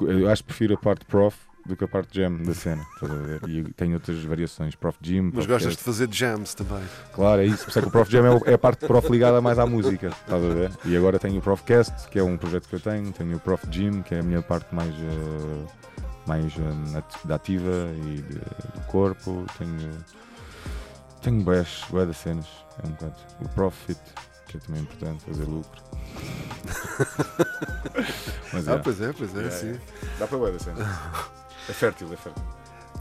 [0.00, 2.84] Eu acho que prefiro a parte Prof do que a parte Jam da cena.
[2.94, 3.48] estás a ver?
[3.48, 5.22] E tem outras variações, Prof Jim.
[5.22, 5.78] Mas Prof gostas Cast.
[5.78, 6.82] de fazer jams também.
[7.12, 7.64] Claro, é isso.
[7.64, 9.58] Por isso é que o Prof Jam é, é a parte de Prof ligada mais
[9.58, 10.08] à música.
[10.08, 10.72] Estás a ver?
[10.84, 13.12] E agora tenho o Profcast, que é um projeto que eu tenho.
[13.12, 15.66] Tenho o Prof Gym, que é a minha parte mais, eh,
[16.26, 16.52] mais
[17.24, 19.44] da ativa e de- do corpo.
[19.58, 19.90] Tenho,
[21.22, 22.46] tenho bués, bué das cenas.
[22.82, 23.14] É um bocado.
[23.42, 23.98] O Profit,
[24.46, 25.82] que é também importante, fazer lucro.
[28.52, 29.66] Mas Ah, é, pois é, pois é, Yeah, sim.
[29.66, 29.84] yeah.
[30.18, 30.98] dá para bué da cena.
[31.68, 32.42] É fértil, é fértil.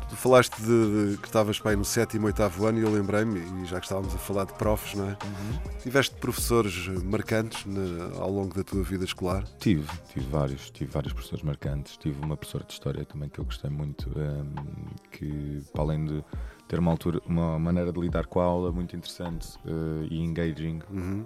[0.10, 3.66] Tu falaste de, de que estavas bem no sétimo, oitavo ano e eu lembrei-me, e
[3.66, 5.12] já que estávamos a falar de profs, não é?
[5.12, 5.78] Uhum.
[5.82, 9.44] Tiveste professores marcantes na- ao longo da tua vida escolar?
[9.60, 11.98] Tive, tive vários, tive vários professores marcantes.
[11.98, 16.24] Tive uma professora de história também que eu gostei muito, ehm, que para além de
[16.70, 20.80] ter uma altura, uma maneira de lidar com a aula muito interessante eh, e engaging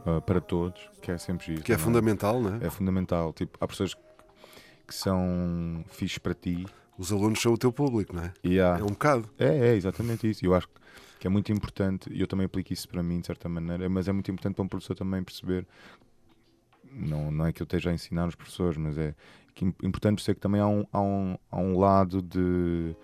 [0.07, 1.57] eh, para todos, que é sempre giro.
[1.59, 1.63] Uhum.
[1.65, 2.65] Que é não fundamental, não é?
[2.65, 3.31] É fundamental.
[3.31, 3.93] Tipo, há pessoas
[4.87, 6.65] que são fixes para ti
[7.01, 8.31] Os alunos são o teu público, não é?
[8.59, 9.27] há, É um bocado.
[9.39, 10.45] é, é exatamente isso.
[10.45, 10.67] Eu acho
[11.19, 14.07] que é muito importante, e eu também aplico isso para mim de certa maneira, mas
[14.07, 15.65] é muito importante para um professor também perceber.
[16.93, 19.15] Não, não é que eu esteja a ensinar os professores, mas é
[19.55, 22.95] que é importante perceber que também há um, há um, há um lado de,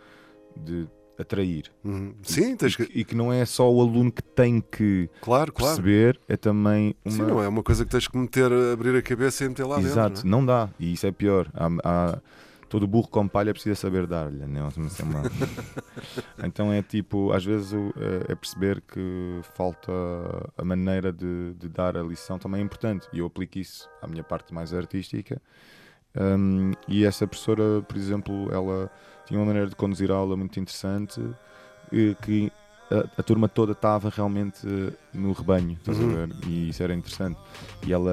[0.55, 1.71] de atrair.
[1.83, 2.13] Uhum.
[2.21, 2.83] Sim, tens que.
[2.93, 5.75] E que não é só o aluno que tem que Claro, claro.
[5.81, 7.15] perceber, é também uma.
[7.15, 9.79] Sim, não é uma coisa que tens que meter, abrir a cabeça e meter lá
[9.79, 10.27] Exato, dentro.
[10.29, 10.69] não, dá.
[10.79, 11.49] E isso é pior.
[11.53, 12.21] Há, há-
[12.69, 14.45] todo burro com palha precisa saber dar-lhe.
[14.45, 15.23] Não, Isso é uma-
[16.43, 19.91] então é tipo, às vezes o- é, é perceber que falta
[20.57, 23.07] a maneira de, de dar a lição também é importante.
[23.13, 25.41] E eu aplico isso à minha parte mais artística.
[26.15, 28.89] Um, e essa professora, por exemplo, ela
[29.25, 31.21] tinha uma maneira de conduzir a aula muito interessante
[31.91, 32.51] eh, que
[32.89, 36.11] a, a turma toda estava realmente eh, no rebanho, estás Uhum.
[36.11, 36.35] a ver?
[36.47, 37.37] E isso era interessante.
[37.85, 38.11] E ela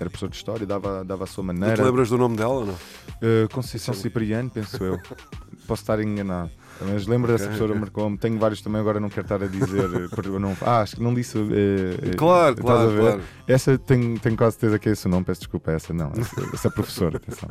[0.00, 1.84] era professora de história, dava, dava a sua Não te maneira.
[1.84, 2.74] lembras do nome dela ou não?
[2.74, 4.98] Uh, Conceição Cipriano, penso eu.
[5.66, 6.50] Posso estar enganado.
[6.80, 8.18] Mas lembro dessa professora, marcou-me.
[8.18, 9.88] Tenho vários também, agora não quero estar a dizer.
[10.40, 11.38] não, ah, acho que não disse.
[11.38, 13.22] eh, eh, Claro, claro, claro.
[13.46, 16.12] Essa tenho, tenho quase certeza que é esse o nome, peço desculpa, essa não.
[16.16, 17.48] Essa, essa professora, atenção.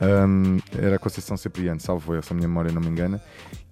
[0.00, 3.20] Um, era a Conceição Cipriano, salvo eu, se a minha memória não me engana.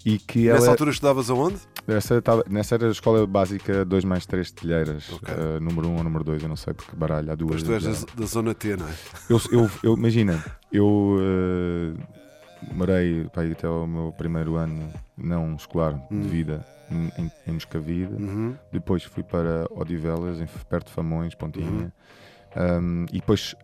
[0.05, 0.59] E que ela.
[0.61, 1.57] Nessa altura estudavas aonde?
[1.87, 5.35] Essa, tava, nessa era a escola básica 2 mais 3 Telheiras, Ok.
[5.35, 7.55] eh, número 1 um ou número 2, eu não sei porque baralho, há duas.
[7.55, 8.93] Mas tu és da, da zona T, não é?
[9.29, 12.01] Eu, eu, eu- imagina, eu eh,
[12.73, 16.21] morei pá, até o meu primeiro ano não escolar Hum.
[16.21, 18.13] de vida em, em, Moscavide.
[18.15, 18.55] Uhum.
[18.73, 21.39] Depois fui para Odivelas, em, perto de Famões, Uhum.
[21.39, 21.93] Pontinha.
[22.57, 23.55] Um, e depois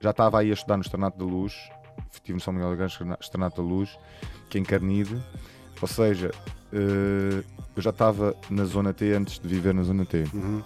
[0.00, 1.54] já estava aí a estudar no Estrenato da Luz.
[2.12, 3.98] Estive no São Miguel de Arcanjo, Estrenato da Luz,
[4.48, 5.20] que é em Carnide.
[5.82, 6.30] Ou seja,
[6.72, 7.42] eh,
[7.74, 10.24] eu já estava na Zona T antes de viver na Zona T.
[10.32, 10.62] Uhum.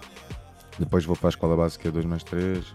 [0.79, 2.65] Depois vou para a escola básica 2 mais 3,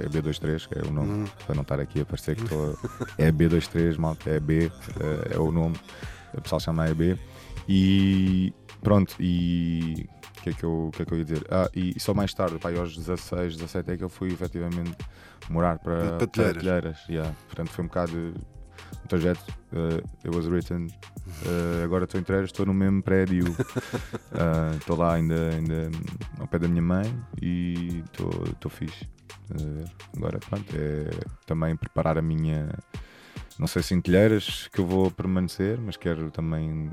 [0.00, 1.24] é B23, que é o nome, Uhum.
[1.46, 2.78] para não estar aqui a parecer que estou.
[3.16, 4.66] É B23, malta, é B,
[5.00, 5.76] eh, é o nome,
[6.34, 7.18] o pessoal chama EB.
[7.68, 10.06] E pronto, e
[10.38, 11.46] o que, é que, eu, que é que eu ia dizer?
[11.50, 14.92] Ah, e só mais tarde, pá, aos 16, 17 é que eu fui efetivamente
[15.50, 16.62] morar para, Telheiras.
[16.62, 16.98] Telheiras.
[17.08, 17.34] yeah.
[17.46, 18.34] Portanto, foi um bocado
[19.04, 19.44] um trajeto.
[19.72, 20.86] Uh, it was written.
[21.46, 23.44] Uh, agora estou em Telheiras, estou no mesmo prédio.
[24.32, 25.90] Ah, Estou lá ainda, ainda
[26.38, 27.04] ao pé da minha mãe
[27.40, 29.06] e estou fixe.
[29.50, 29.84] Ver?
[30.16, 31.10] Agora, pronto, é
[31.46, 32.68] também preparar a minha.
[33.58, 36.90] Não sei se em telheiras que eu vou permanecer, mas quero também,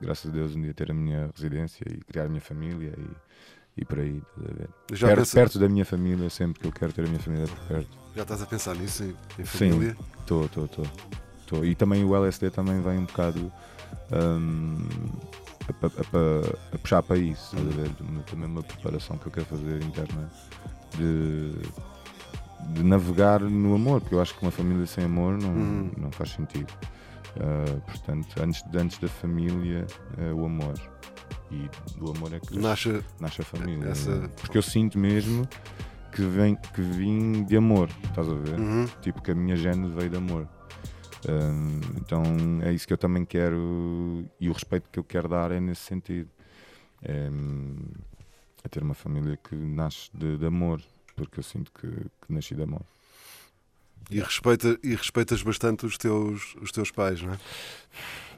[0.00, 3.80] graças a Deus, um dia ter a minha residência e criar a minha família e,
[3.82, 4.22] e por aí.
[4.36, 4.68] Estás a ver?
[4.92, 7.46] Já, perto, pensa- perto da minha família, sempre que eu quero ter a minha família
[7.46, 7.98] por perto.
[8.14, 9.70] já estás a pensar nisso, em, em Sim.
[9.70, 9.96] família?
[10.20, 10.86] Estou, estou, estou.
[11.46, 11.64] Tô.
[11.64, 13.52] E também o LSD também vem um bocado
[14.12, 14.78] hum,
[15.68, 17.90] a, a pa- a puxar para isso, estás a ver?
[18.24, 20.30] Também uma preparação que eu quero fazer interna
[20.96, 21.52] de,
[22.74, 25.90] de navegar no amor, porque eu acho que uma família sem amor não, Uhum.
[25.96, 26.72] não faz sentido.
[27.38, 29.86] Ah, portanto, antes, antes da família,
[30.18, 30.74] é o amor.
[31.50, 33.04] E do amor é que Nasce.
[33.20, 33.88] nasce a família.
[33.90, 34.28] Essa- né?
[34.40, 35.46] Porque eu sinto mesmo
[36.12, 38.58] que, vem, que vim de amor, estás a ver?
[38.58, 38.86] Uhum.
[39.00, 40.48] Tipo que a minha gênese veio de amor.
[41.28, 42.22] Hum, então
[42.62, 45.82] é isso que eu também quero e o respeito que eu quero dar é nesse
[45.82, 46.28] sentido.
[47.02, 47.76] É, hum,
[48.64, 50.80] é ter uma família que nasce de, de amor,
[51.14, 52.82] porque eu sinto que, que nasci de amor.
[54.10, 57.38] E, respeita, e respeitas bastante os teus, os teus pais, não é?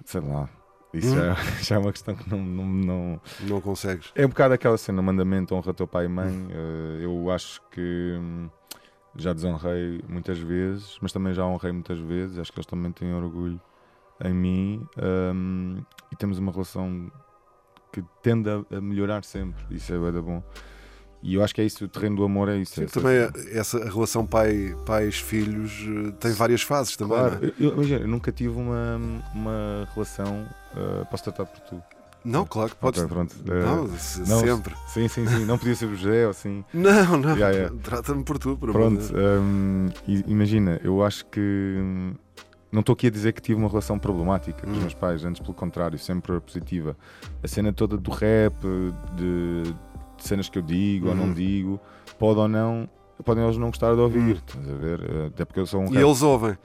[0.04, 0.48] Sei lá.
[0.92, 1.16] Isso Hum.
[1.16, 4.10] já, já é uma questão que não, não, não, Não consegues.
[4.14, 6.48] É um bocado aquela cena, mandamento, honra teu pai e mãe.
[6.50, 8.48] Eh, eu acho que hum,
[9.18, 12.38] já desonrei muitas vezes, mas também já honrei muitas vezes.
[12.38, 13.60] Acho que eles também têm orgulho
[14.24, 14.86] em mim
[15.34, 17.10] hum, e temos uma relação
[17.92, 19.62] que tende a, a melhorar sempre.
[19.70, 20.42] Isso é da bom.
[21.20, 22.74] E eu acho que é isso, o terreno do amor é isso.
[22.74, 25.72] Sim, é essa- também é- essa relação pai, pais-filhos
[26.08, 27.18] eh, tem várias fases também.
[27.18, 27.48] Claro, é?
[27.48, 28.96] eu, eu- imagina, eu nunca tive uma,
[29.34, 30.48] uma relação.
[30.76, 31.82] eh, posso tratar por tu.
[32.28, 33.02] Não, claro que podes.
[33.04, 33.34] Pronto.
[33.48, 34.74] Eh, Não, não, sempre.
[34.86, 35.44] Sim, sim, sim.
[35.44, 36.64] Não podia ser o José ou assim.
[36.74, 37.30] Não, não.
[37.36, 37.76] Yeah, yeah.
[37.82, 39.02] Trata-me por tu, por Pronto,
[39.40, 42.14] hum, i- imagina, eu acho que hum,
[42.70, 44.80] não estou aqui a dizer que tive uma relação problemática com os Hum.
[44.82, 46.96] meus pais, antes pelo contrário, sempre positiva.
[47.42, 48.54] A cena toda do rap,
[49.16, 49.74] de, de
[50.18, 51.26] cenas que eu digo ou Uhum.
[51.28, 51.80] não digo,
[52.18, 52.88] pode ou não,
[53.24, 55.00] podem eles não gostar de ouvir, estás a ver?
[55.00, 56.02] Eh, Até porque eu sou um E rap.
[56.04, 56.58] eles ouvem.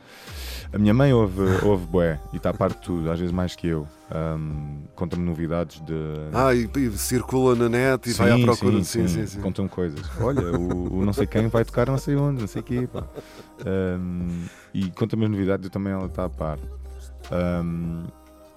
[0.74, 3.56] A minha mãe ouve, ouve bué e está a par de tudo, às vezes mais
[3.56, 3.88] que eu.
[4.14, 5.94] Hum, Conta-me novidades de.
[6.34, 8.84] Ah, e, e circula na net e vai à procura.
[8.84, 9.40] Sim, sim, sim.
[9.42, 10.02] Contam coisas.
[10.20, 12.88] Olha, o, o não sei quem vai tocar não sei onde, não sei quê.
[12.92, 13.04] pá.
[13.66, 16.58] Um, e conta-me as novidades, eu também ela está a par.
[17.32, 18.06] Um,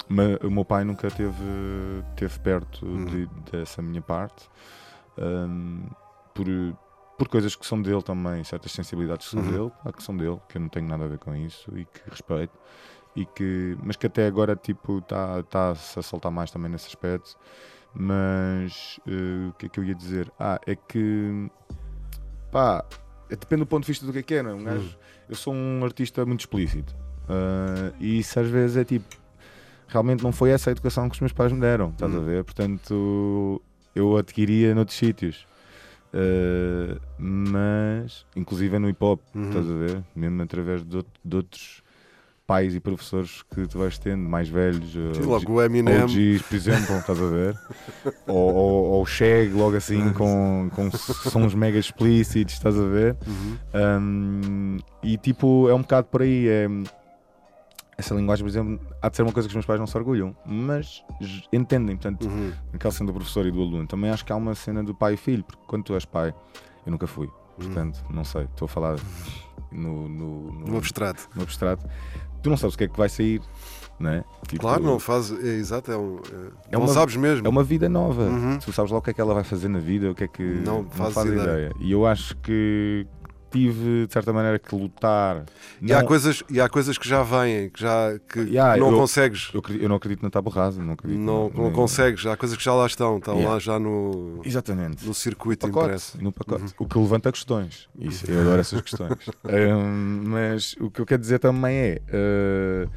[0.08, 1.34] mas o meu pai nunca teve,
[2.16, 3.04] teve perto Hum.
[3.04, 4.48] de- dessa minha parte.
[5.18, 5.82] um,
[6.34, 6.46] por,
[7.18, 9.50] por coisas que são dele também, certas sensibilidades que são Uhum.
[9.50, 11.84] dele, pá, que são dele, que eu não tenho nada a ver com isso e
[11.84, 12.52] que respeito.
[13.14, 16.86] E que, mas que até agora tipo está tá -se a soltar mais também nesse
[16.88, 17.36] aspecto.
[17.94, 20.30] Mas eh, o que é que eu ia dizer?
[20.38, 21.48] Ah, é que
[22.52, 22.84] pá,
[23.30, 24.54] é- depende do ponto de vista do que é que é, não é?
[24.54, 24.98] Um gajo,
[25.28, 26.94] eu sou um artista muito explícito.
[27.28, 29.06] Ah, e isso às vezes é tipo,
[29.88, 32.44] realmente não foi essa a educação que os meus pais me deram, estás a ver?
[32.44, 33.62] Portanto,
[33.94, 35.46] eu adquiria noutros sítios.
[36.16, 40.04] Uh, mas, inclusive no hip hop, estás a ver?
[40.14, 41.82] Mesmo através de, de outros
[42.46, 44.94] pais e professores que tu vais tendo, mais velhos.
[44.94, 46.04] uh, logo o Eminem.
[46.04, 47.58] OGs, por exemplo, estás a ver?
[48.26, 53.16] ou, ou, ou o Shag, logo assim, com, com sons mega explícitos, estás a ver?
[53.26, 53.56] Uhum.
[53.74, 56.48] Um, e tipo, é um bocado por aí.
[56.48, 56.66] É,
[57.98, 59.96] essa linguagem, por exemplo, há de ser uma coisa que os meus pais não se
[59.96, 61.02] orgulham, mas
[61.52, 61.96] entendem.
[61.96, 62.52] Portanto, Uhum.
[62.72, 65.14] naquela cena do professor e do aluno, também acho que há uma cena do pai
[65.14, 66.34] e filho, porque quando tu és pai,
[66.84, 68.96] eu nunca fui, portanto, não sei, estou a falar
[69.72, 71.28] no, no, no, No abstrato.
[71.34, 71.86] no abstrato.
[72.42, 73.40] Tu não sabes o que é que vai sair,
[73.98, 74.24] não é?
[74.46, 75.32] Tipo, Claro, não faz.
[75.32, 76.16] É, exato, é um.
[76.18, 76.20] É,
[76.68, 77.44] É não uma- sabes mesmo.
[77.44, 78.22] É uma vida nova.
[78.22, 78.58] Uhum.
[78.58, 80.28] Tu sabes lá o que é que ela vai fazer na vida, o que é
[80.28, 80.42] que.
[80.44, 81.72] Não fazes faz ideia.
[81.80, 83.04] E eu acho que
[83.56, 85.44] tive, de certa maneira, que lutar.
[85.80, 88.90] E, há Não- coisas, e há coisas que já vêm, que, já, que Yeah, não
[88.90, 89.50] eu- consegues.
[89.54, 90.82] eu, eu não acredito na tábua rasa.
[90.82, 92.24] Não, acredito Não, na- não consegues.
[92.26, 93.18] Há coisas que já lá estão.
[93.18, 93.52] Estão Yeah.
[93.54, 95.06] lá já no, Exatamente.
[95.06, 96.22] no circuito pacote, impresso.
[96.22, 96.74] no pacote.
[96.78, 97.88] O que levanta questões.
[97.98, 99.12] Isso, eu adoro essas questões.
[99.44, 102.02] Hum, mas o que eu quero dizer também é.
[102.08, 102.90] uh,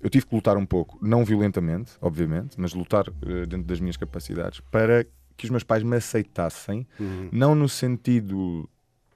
[0.00, 3.96] eu tive que lutar um pouco, não violentamente, obviamente, mas lutar uh, dentro das minhas
[3.96, 5.04] capacidades para
[5.36, 7.28] que os meus pais me aceitassem, Uhum.
[7.32, 8.68] não no sentido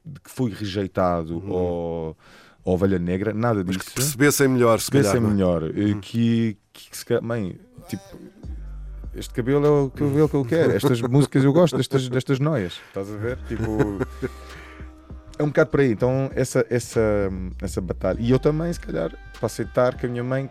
[0.05, 2.17] de que fui rejeitado ou,
[2.65, 3.65] ou ovelha negra, nada Uhum.
[3.67, 3.89] Mas disso.
[3.91, 5.13] que percebessem melhor, se calhar.
[5.13, 5.33] Percebessem não é?
[5.35, 5.63] melhor.
[5.97, 7.59] uh, Que, que se calhar, mãe,
[7.89, 8.03] tipo,
[9.15, 12.81] este cabelo é o cabelo que eu quero, estas músicas eu gosto, destas, destas noias,
[12.89, 13.39] estás a ver?
[13.49, 13.65] Tipo,
[15.39, 15.91] é um bocado por aí.
[15.93, 17.01] Então, essa, essa,
[17.61, 18.19] essa batalha.
[18.21, 20.51] E eu também, se calhar, para aceitar que a minha mãe,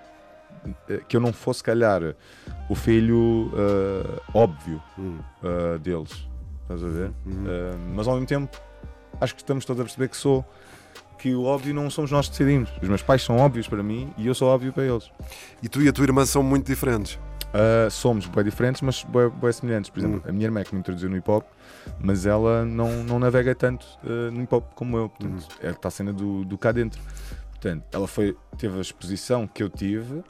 [0.89, 2.01] eh, que eu não fosse, se calhar,
[2.69, 5.19] o filho eh, óbvio Hum.
[5.43, 6.27] eh, deles,
[6.63, 7.11] estás a ver?
[7.25, 7.45] Uhum.
[7.47, 8.59] Eh, mas ao mesmo tempo,
[9.19, 10.45] acho que estamos todos a perceber que sou.
[11.17, 12.71] Que o óbvio não somos nós que decidimos.
[12.81, 15.11] Os meus pais são óbvios para mim e eu sou óbvio para eles.
[15.61, 17.19] E tu e a tua irmã são muito diferentes.
[17.49, 19.89] Uh, somos bem diferentes, mas bem, bem semelhantes.
[19.89, 21.45] Por exemplo, a minha irmã é que me introduziu no hip hop,
[21.99, 25.09] mas ela não, não navega tanto uh, no hip hop como eu.
[25.09, 27.01] Portanto, ela está a cena do, do cá dentro.
[27.59, 30.13] Portanto, ela foi, teve a exposição que eu tive.
[30.13, 30.23] uh,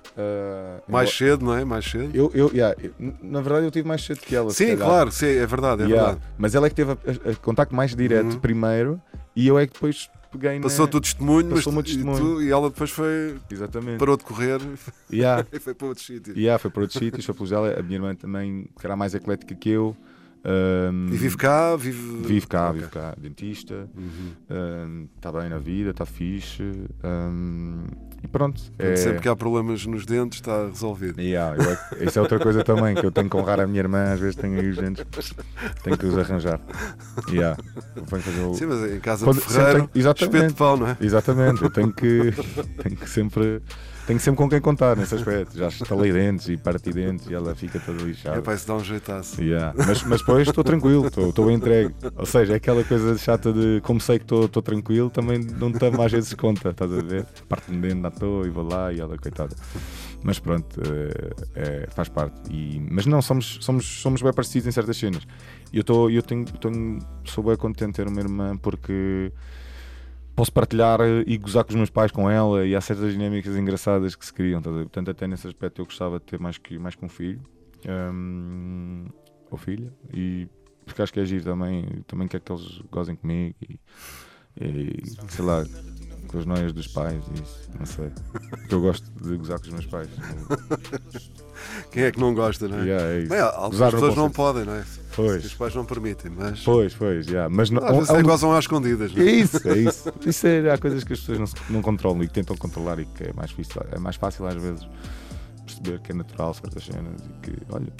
[0.87, 1.63] Mais embora- cedo, não é?
[1.63, 2.09] Mais cedo.
[2.13, 4.49] eu, eu, yeah, eu- na verdade, eu tive mais cedo que ela.
[4.49, 6.33] Sim, claro, sim, é verdade, é Yeah, verdade.
[6.39, 8.39] Mas ela é que teve a, a- a contacto mais direto Uhum.
[8.39, 8.99] primeiro
[9.35, 12.17] e eu é que depois peguei Passou-te o testemunho, mas Passou-me o e, testemunho.
[12.17, 13.99] tu- e ela depois foi, Exatamente.
[13.99, 14.59] parou de correr
[15.11, 15.45] Yeah.
[15.53, 16.35] e foi para outros sítios.
[16.35, 17.79] Yeah, foi para outros sítios, foi pelos ela.
[17.79, 19.95] A minha irmã também, que era mais eclética que eu.
[20.45, 22.21] Um, E vive cá, vive.
[22.25, 22.79] Vive cá, Ok.
[22.79, 25.07] vive cá, dentista, Uhum.
[25.15, 26.63] está bem na vida, está fixe.
[27.03, 27.83] um,
[28.23, 28.61] e pronto.
[28.71, 31.19] Portanto, Sempre que há problemas nos dentes, está resolvido.
[31.21, 33.79] Yeah, eu é isso é outra coisa também que eu tenho que honrar a minha
[33.79, 35.05] irmã, às vezes tenho aí os dentes,
[35.83, 36.59] tenho que os arranjar.
[37.29, 37.57] Yeah.
[38.47, 40.97] O- Sim, mas em casa Quando- de ferreiro, tenho- espeto de pau, não é?
[41.01, 42.31] Exatamente, eu tenho que,
[42.83, 43.61] tenho que sempre.
[44.09, 45.55] Tenho sempre com quem contar nesse aspecto.
[45.55, 48.39] Já estalei dentes e parti dentes e ela fica toda lixada.
[48.39, 49.39] É para isso dar um jeitaço.
[49.39, 49.71] Yeah.
[49.77, 51.93] Mas, mas depois estou tranquilo, estou bem entregue.
[52.15, 56.01] Ou seja, é aquela coisa chata de como sei que estou tranquilo, também não tomo
[56.01, 57.23] às vezes conta, estás a ver?
[57.47, 59.55] Parte-me dentro à toa e vou lá e ela, coitada.
[60.23, 62.51] Mas pronto, eh, é, faz parte.
[62.51, 65.21] E, mas não, somos, somos, somos bem parecidos em certas cenas.
[65.71, 69.31] E eu, tô, eu tenho, tenho, sou bem contente de ter uma irmã porque
[70.39, 73.57] posso partilhar eh, e gozar com os meus pais com ela e há certas dinâmicas
[73.57, 74.61] engraçadas que se criam.
[74.61, 74.83] ver?
[74.83, 77.41] Portanto, até nesse aspecto eu gostava de ter mais que, mais que um filho
[77.85, 79.07] hum,
[79.51, 80.47] ou filha e
[80.85, 83.79] porque acho que é giro também, também quero que eles gozem comigo e,
[84.61, 85.65] e, sei lá,
[86.29, 88.09] com as noias dos pais isso, não sei.
[88.49, 90.09] Porque eu gosto de gozar com os meus pais.
[91.91, 92.83] Quem é que não gosta, não é?
[92.83, 93.21] Yeah, é.
[93.25, 94.85] Bem, algumas pessoas não podem, não é?
[95.19, 96.61] Os Pois, pais não permitem, mas.
[96.61, 97.53] pois, pois, yeah.
[97.53, 99.31] mas não, Às vezes um- gozam às escondidas, não É é?
[99.31, 100.13] isso, é isso.
[100.25, 103.05] Isso é, há coisas que as pessoas não, não controlam e que tentam controlar e
[103.05, 104.87] que é mais, difícil, é mais fácil às vezes
[105.65, 107.91] perceber que é natural certas cenas e que, olha,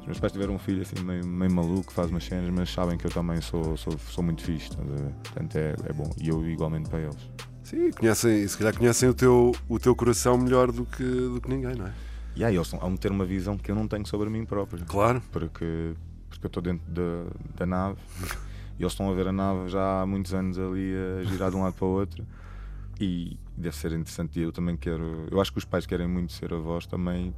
[0.00, 2.70] os meus pais tiveram um filho assim meio, meio maluco que faz umas cenas, mas
[2.72, 5.12] sabem que eu também sou, sou, sou muito fixe, estás a ver?
[5.22, 6.10] portanto é, é bom.
[6.20, 7.16] E eu igualmente para eles.
[7.62, 11.48] Sim, conhecem, se calhar conhecem o teu, o teu coração melhor do que, do que
[11.48, 11.92] ninguém, não é?
[12.34, 14.84] E aí eles estão- de ter uma visão que eu não tenho sobre mim próprio.
[14.86, 15.22] Claro.
[15.30, 15.94] Porque,
[16.30, 17.24] porque eu estou dentro da,
[17.56, 17.98] da nave
[18.78, 21.56] e eles estão a ver a nave já há muitos anos ali a girar de
[21.56, 22.26] um lado para o outro
[23.00, 24.38] e deve ser interessante.
[24.38, 25.26] E eu também quero.
[25.30, 27.34] Eu acho que os pais querem muito ser avós também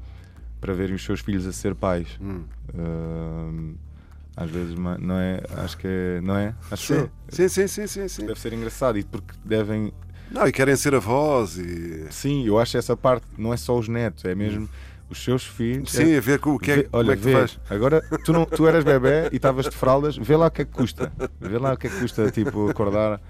[0.61, 2.19] para verem os seus filhos a ser pais.
[2.21, 2.45] Hum.
[2.75, 3.75] Ahm,
[4.37, 5.41] às vezes, não é?
[5.57, 6.21] Acho que é.
[6.21, 6.55] Não é?
[6.71, 7.01] Acho Sim.
[7.01, 7.11] eu.
[7.29, 8.27] sim, sim, sim, sim, sim.
[8.27, 9.93] Deve ser engraçado e porque devem.
[10.31, 12.07] Não, e querem ser avós e.
[12.11, 14.69] Sim, eu acho essa parte, não é só os netos, é mesmo
[15.11, 15.91] os seus filhos.
[15.93, 17.61] Sim, a ver com o que é, Vê- olha, é que tu vê, faz.
[17.69, 20.65] agora tu, não, tu eras bebê e estavas de fraldas, vê lá o que é
[20.65, 21.13] que custa.
[21.41, 23.21] Vê lá o que é que custa, tipo, acordar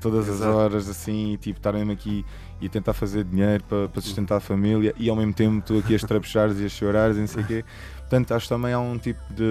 [0.00, 2.24] todas as horas assim, e tipo, estar mesmo aqui
[2.60, 5.92] e tentar fazer dinheiro para, para sustentar a família e ao mesmo tempo tu aqui
[5.92, 7.64] a estrapuchares e a chorares e não sei o quê.
[8.08, 9.44] Portanto, acho que também há um tipo de,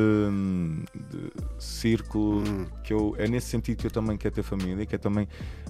[0.96, 2.66] de círculo Hum.
[2.84, 3.14] que eu.
[3.20, 5.28] É nesse sentido que eu também quero ter família, que é também.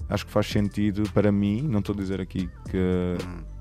[0.08, 3.16] Acho que faz sentido para mim, não estou a dizer aqui que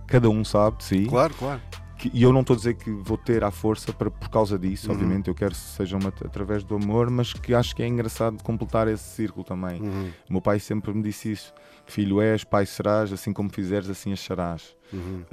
[0.08, 1.08] cada um sabe de si, Hum.
[1.08, 1.62] Claro, claro.
[1.98, 4.58] que- e eu não estou a dizer que vou ter à força para, por causa
[4.58, 4.94] disso, Uhum.
[4.94, 8.42] obviamente, eu quero que seja uma, através do amor, mas que acho que é engraçado
[8.44, 9.82] completar esse círculo também.
[9.82, 11.54] Uhum, O meu pai sempre me disse isso:
[11.86, 14.74] filho és, pai serás, assim como fizeres, assim acharás.
[14.94, 15.24] uhum.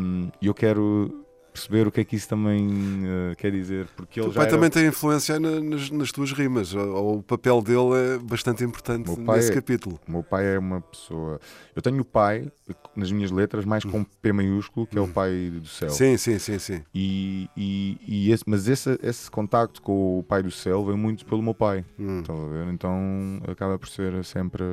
[0.00, 1.24] Hum, E eu quero
[1.56, 2.68] perceber o que é que isso também
[3.04, 6.12] eh, quer dizer, porque ele O já pai era- também tem influência na- nas, nas
[6.12, 6.74] tuas rimas.
[6.74, 9.98] O, o papel dele é bastante importante O meu pai nesse é- capítulo.
[10.06, 11.40] O meu pai é uma pessoa.
[11.74, 12.50] Eu tenho o pai
[12.94, 15.88] nas minhas letras mais com P maiúsculo, que é o pai do céu.
[15.88, 15.92] Hum.
[15.92, 16.82] Sim, sim, sim, sim.
[16.94, 21.24] E, e, e esse, mas esse, esse contacto com o pai do céu vem muito
[21.24, 21.84] pelo meu pai.
[21.98, 22.20] Hum.
[22.20, 22.66] Estás a ver?
[22.72, 24.64] Então acaba por ser sempre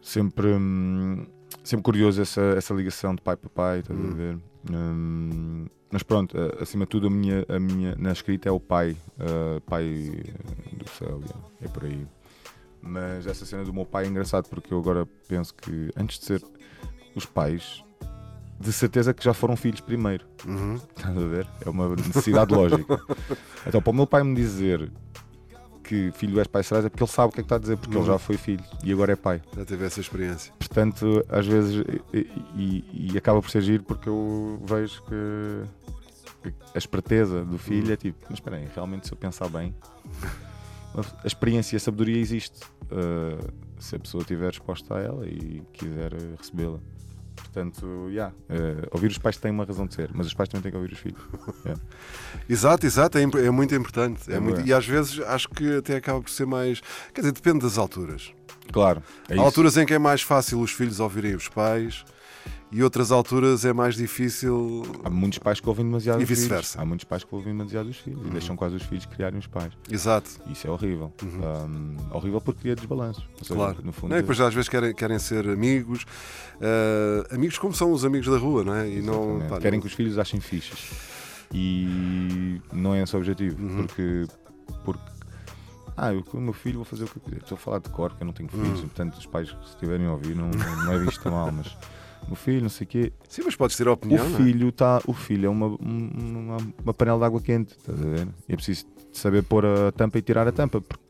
[0.00, 1.26] sempre hum,
[1.64, 4.10] sempre curioso essa, essa ligação de pai para pai, estás Hum.
[4.10, 4.38] a ver?
[4.70, 8.96] Hum, mas pronto, acima de tudo a minha, a minha na escrita é o pai,
[9.18, 10.22] uh, pai
[10.72, 12.06] do céu, yeah, é por aí.
[12.82, 16.26] Mas essa cena do meu pai é engraçado porque eu agora penso que antes de
[16.26, 16.44] ser
[17.14, 17.82] os pais,
[18.60, 20.26] de certeza que já foram filhos primeiro.
[20.46, 20.74] Uhum.
[20.74, 21.46] Estás a ver?
[21.64, 22.98] É uma necessidade lógica.
[23.66, 24.90] Então, para o meu pai me dizer
[25.88, 27.58] que filho és pai serás é porque ele sabe o que é que está a
[27.58, 28.02] dizer, porque Uhum.
[28.02, 29.40] ele já foi filho e agora é pai.
[29.56, 30.52] Já teve essa experiência.
[30.58, 31.82] Portanto, às vezes,
[32.12, 32.18] e,
[32.54, 35.62] e- e acaba por ser giro porque eu vejo que,
[36.50, 39.74] que a esperteza do filho é tipo, mas espera aí, realmente se eu pensar bem,
[40.94, 42.60] a experiência e a sabedoria existe.
[42.90, 46.78] Uh, se a pessoa estiver exposta a ela e quiser recebê-la.
[47.40, 50.62] Portanto, yeah, uh, ouvir os pais tem uma razão de ser, mas os pais também
[50.62, 51.20] têm que ouvir os filhos.
[51.64, 51.80] Yeah.
[52.48, 54.30] Exato, exato, é, é muito importante.
[54.30, 56.80] É É muito- e às vezes acho que até acaba por ser mais.
[57.12, 58.32] Quer dizer, depende das alturas.
[58.72, 59.44] Claro, é Há isso.
[59.44, 62.04] alturas em que é mais fácil os filhos ouvirem os pais
[62.70, 64.82] e outras alturas é mais difícil.
[65.04, 66.40] Há muitos pais que ouvem demasiado E os filhos.
[66.42, 66.80] vice-versa.
[66.80, 69.46] Há muitos pais que ouvem demasiado os filhos e deixam quase os filhos criarem os
[69.46, 69.72] pais.
[69.90, 71.12] Exato, Isso é horrível.
[71.22, 73.24] Um, horrível porque cria desbalanços.
[73.42, 73.58] Seja, Uhum.
[73.60, 73.78] claro.
[73.84, 76.04] No fundo, Não, e depois às vezes querem, querem ser amigos,
[76.60, 78.88] ah, amigos como são os amigos da rua, não é?
[78.88, 80.90] E não, pá, Querem não- que os filhos achem fichas.
[81.62, 83.62] E não é esse o objetivo.
[83.62, 83.86] Uhum.
[83.86, 84.26] Porque,
[84.84, 85.02] porque.
[85.96, 87.38] Ah, eu com o meu filho vou fazer o que eu quiser.
[87.38, 88.68] Estou a falar de cor, que eu não tenho filhos.
[88.80, 88.88] Uhum.
[88.88, 91.50] Portanto, os pais, se estiverem a ouvir, não, não é visto mal.
[91.50, 91.76] Mas
[92.28, 93.12] meu filho, não sei o quê.
[93.28, 94.24] Sim, mas podes ter a opinião.
[94.24, 94.42] o não é?
[94.42, 98.04] filho tá, o filho é uma, um- uma, uma panela de água quente, estás a
[98.04, 98.28] ver?
[98.48, 100.80] E é preciso saber pôr a tampa e tirar a tampa.
[100.80, 101.02] Porque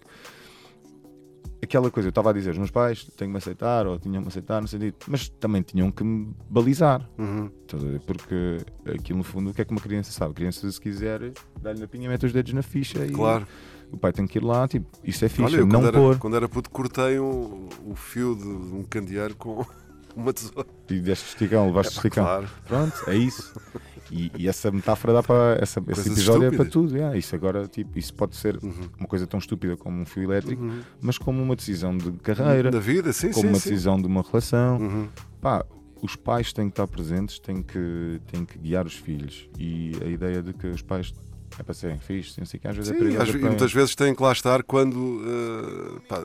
[1.62, 4.14] aquela coisa, eu estava a dizer, os meus pais têm que me aceitar, ou tinham
[4.22, 7.08] que me aceitar, no sentido, mas também tinham que me balizar.
[7.18, 7.50] Uhum.
[7.62, 8.00] Estás a ver?
[8.00, 8.58] Porque
[8.94, 10.30] aquilo no fundo, o que é que uma criança sabe?
[10.30, 13.46] A criança, se quiser, dá-lhe na pinha, mete os dedos na ficha e Claro.
[13.90, 16.10] o pai tem que ir lá, tipo, isso é ficha, Olha, eu não quando, pôr.
[16.12, 19.66] era, quando era puto, cortei um, o fio de um candeeiro com
[20.18, 20.66] uma tesoura.
[20.90, 22.24] E deste esticão, levaste esticão.
[22.24, 22.48] Claro.
[22.66, 23.52] Pronto, é isso.
[24.10, 25.58] E, e essa metáfora dá para.
[25.60, 26.72] Essa, esse episódio é para estúpidas.
[26.72, 26.96] tudo.
[26.96, 27.16] yeah.
[27.16, 28.58] Isso agora, tipo, isso pode ser
[28.98, 30.62] uma coisa tão estúpida como um fio elétrico,
[31.00, 33.48] mas como uma decisão de carreira, Da vida, sim, como sim.
[33.48, 33.68] uma sim.
[33.70, 34.78] decisão de uma relação.
[34.78, 35.08] Uhum.
[35.40, 35.64] Pá,
[36.00, 39.48] os pais têm que estar presentes, têm que, têm que guiar os filhos.
[39.58, 41.12] E a ideia de que os pais
[41.58, 43.22] é para serem fixos, o que, às vezes é Sim, perigoso.
[43.24, 46.24] às ve- e muitas vezes têm que lá estar quando eh, pá,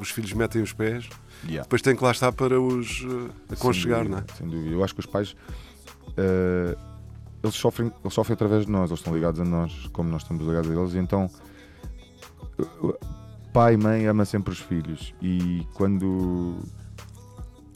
[0.00, 1.08] os filhos metem os pés,
[1.44, 1.62] Yeah.
[1.64, 4.20] depois têm que lá estar para os eh, aconchegar, Sem não é?
[4.20, 4.74] dúvida, Sem dúvida.
[4.76, 5.34] Eu acho que os pais
[6.16, 6.76] eh,
[7.42, 10.46] eles sofrem, eles sofrem através de nós, eles estão ligados a nós, como nós estamos
[10.46, 11.28] ligados a eles, e então
[13.52, 16.56] pai e mãe ama sempre os filhos e quando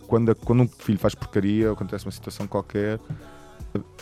[0.07, 3.01] quando, quando um filho faz porcaria ou acontece uma situação qualquer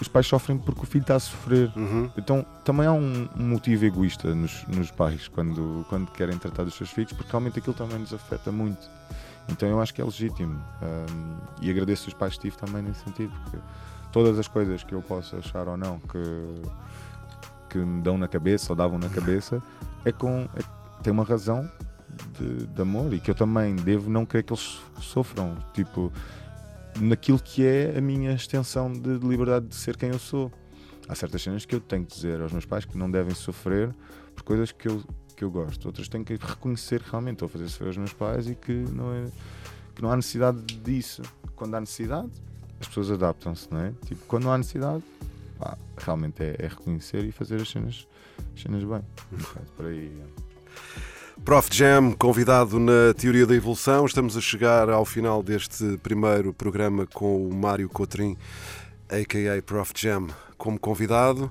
[0.00, 2.10] os pais sofrem porque o filho está a sofrer Uhum.
[2.16, 6.74] então também há um, um motivo egoísta nos, nos pais quando, quando querem tratar dos
[6.74, 8.88] seus filhos, porque realmente aquilo também nos afeta muito.
[9.48, 10.58] Então eu acho que é legítimo.
[10.82, 13.58] Ahm, e agradeço os pais que tive também nesse sentido, porque
[14.10, 16.18] todas as coisas que eu posso achar ou não que,
[17.70, 19.62] que me dão na cabeça ou davam na cabeça
[20.04, 20.48] é com.
[20.56, 21.70] é- tem uma razão
[22.38, 25.54] de, de amor e que eu também devo não querer que eles sofram.
[25.74, 26.10] Tipo,
[27.01, 30.53] naquilo que é a minha extensão de liberdade de ser quem eu sou
[31.09, 33.95] há certas cenas que eu tenho que dizer aos meus pais que não devem sofrer
[34.34, 35.03] por coisas que eu,
[35.36, 35.86] que eu gosto.
[35.86, 38.72] Outras tenho que reconhecer que realmente estou a fazer sofrer os meus pais e que
[38.72, 39.26] não, é,
[39.95, 41.22] que não há necessidade disso.
[41.55, 42.30] Quando há necessidade,
[42.80, 43.92] as pessoas adaptam-se, não é?
[44.07, 45.03] Tipo, quando não há necessidade,
[45.59, 48.09] pá, realmente é, é reconhecer e fazer as cenas,
[48.55, 49.03] as cenas bem.
[49.30, 50.11] Portanto, por aí.
[50.20, 51.13] é.
[51.43, 54.07] Prof Jam, convidado na Teoria da Evolução.
[54.07, 58.37] Estamos a chegar ao final deste primeiro programa com o Mário Cotrim,
[59.09, 59.61] a.k.a.
[59.62, 61.51] Prof Jam, como convidado.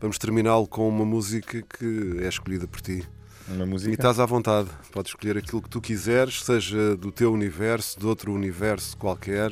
[0.00, 3.06] Vamos terminá-lo com uma música que é escolhida por ti.
[3.48, 3.92] Uma E música.
[3.92, 8.32] estás à vontade, podes escolher aquilo que tu quiseres, seja do teu universo, de outro
[8.32, 9.50] universo qualquer.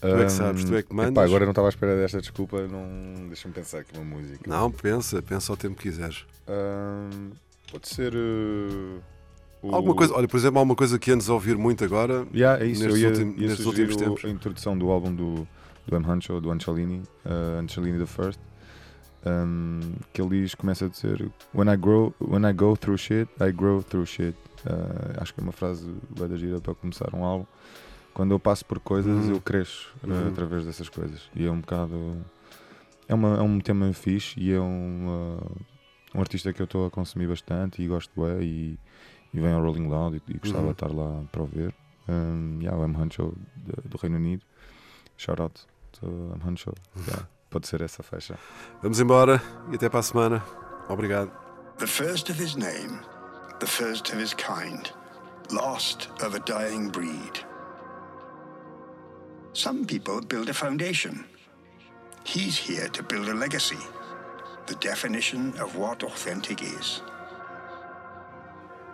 [0.00, 1.12] Tu é que sabes, tu é que mandas.
[1.12, 3.28] epá, agora não estava à espera desta desculpa, não...
[3.28, 4.50] deixa-me pensar aqui uma música.
[4.50, 6.24] Não, pensa, pensa ao tempo que quiseres.
[6.48, 7.30] Hum,
[7.72, 8.14] pode ser.
[8.14, 9.00] uh,
[9.62, 12.26] o- Alguma coisa, olha, por exemplo, alguma coisa que andes a ouvir muito agora.
[12.34, 14.24] Yeah, é isso, nestes ia, nestes últimos tempos.
[14.24, 15.46] a introdução do álbum do,
[15.86, 16.04] do M.
[16.06, 18.38] Huncho, do Angelini, uh, Angelini the First,
[19.24, 19.80] um,
[20.12, 23.52] que ele diz, começa a dizer when I, grow, when I go through shit, I
[23.52, 24.36] grow through shit.
[24.66, 27.46] Uh, acho que é uma frase bem da gira para começar um álbum.
[28.14, 29.32] Quando eu passo por coisas, Uhum.
[29.34, 30.28] eu cresço uh, Uhum.
[30.28, 31.22] através dessas coisas.
[31.34, 32.16] E é um bocado.
[33.08, 35.56] É, uma, é um tema fixe e é um, uh,
[36.14, 38.78] um artista que eu estou a consumir bastante e gosto bem e,
[39.34, 40.66] e vem ao Rolling Loud e, e gostava Uhum.
[40.68, 41.74] de estar lá para o ver.
[42.08, 42.96] Um, yeah, o M.
[42.96, 44.44] Huncho de- do Reino Unido.
[45.16, 45.60] Shout out
[45.92, 46.40] to M.
[46.44, 46.72] Huncho.
[47.08, 48.38] Yeah, pode ser essa faixa.
[48.82, 49.40] Vamos embora
[49.70, 50.42] e até para a semana.
[50.88, 51.30] Obrigado.
[51.78, 52.98] The first of his name,
[53.60, 54.92] the first of his kind,
[55.52, 57.44] lost of a dying breed.
[59.54, 61.24] Some people build a foundation.
[62.24, 63.78] He's here to build a legacy,
[64.66, 67.02] the definition of what authentic is.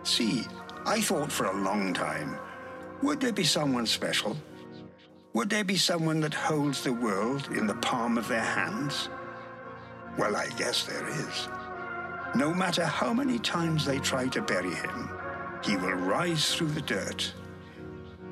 [0.03, 0.47] See,
[0.87, 2.39] I thought for a long time
[3.03, 4.37] would there be someone special?
[5.35, 9.09] Would there be someone that holds the world in the palm of their hands?
[10.17, 11.49] Well, I guess there is.
[12.35, 15.11] No matter how many times they try to bury him,
[15.63, 17.33] he will rise through the dirt.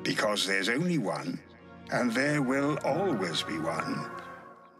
[0.03, 1.39] Because there's only one,
[1.91, 4.09] and there will always be one.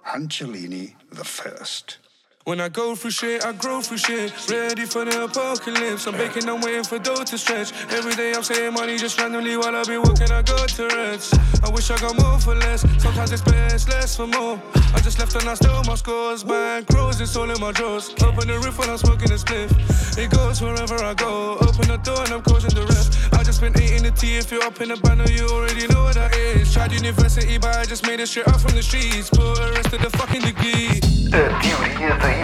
[0.05, 1.99] Angelini the First.
[2.47, 4.31] When I go through shit, I grow through shit.
[4.49, 6.07] Ready for the apocalypse.
[6.07, 7.73] I'm baking, I'm waiting for dough to stretch.
[7.91, 11.35] Every day I'm saving money just randomly while I be working, I go to rest.
[11.61, 12.87] I wish I got more for less.
[13.03, 14.61] Sometimes it's best, less for more.
[14.95, 16.45] I just left and I stole my scores.
[16.45, 18.11] Bank grows, it's all in my drawers.
[18.23, 20.17] Open the roof when I'm smoking a spliff.
[20.17, 21.57] It goes wherever I go.
[21.59, 23.19] Open the door and I'm causing the rest.
[23.33, 24.37] I just been eating the tea.
[24.37, 26.73] If you're up in the banner, you already know what that is.
[26.73, 29.29] Tried university, but I just made it straight out from the streets.
[29.29, 31.01] Put the rest of the fucking degree.
[31.27, 32.36] A teoria da evolução.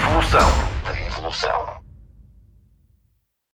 [0.84, 1.73] Da evolução.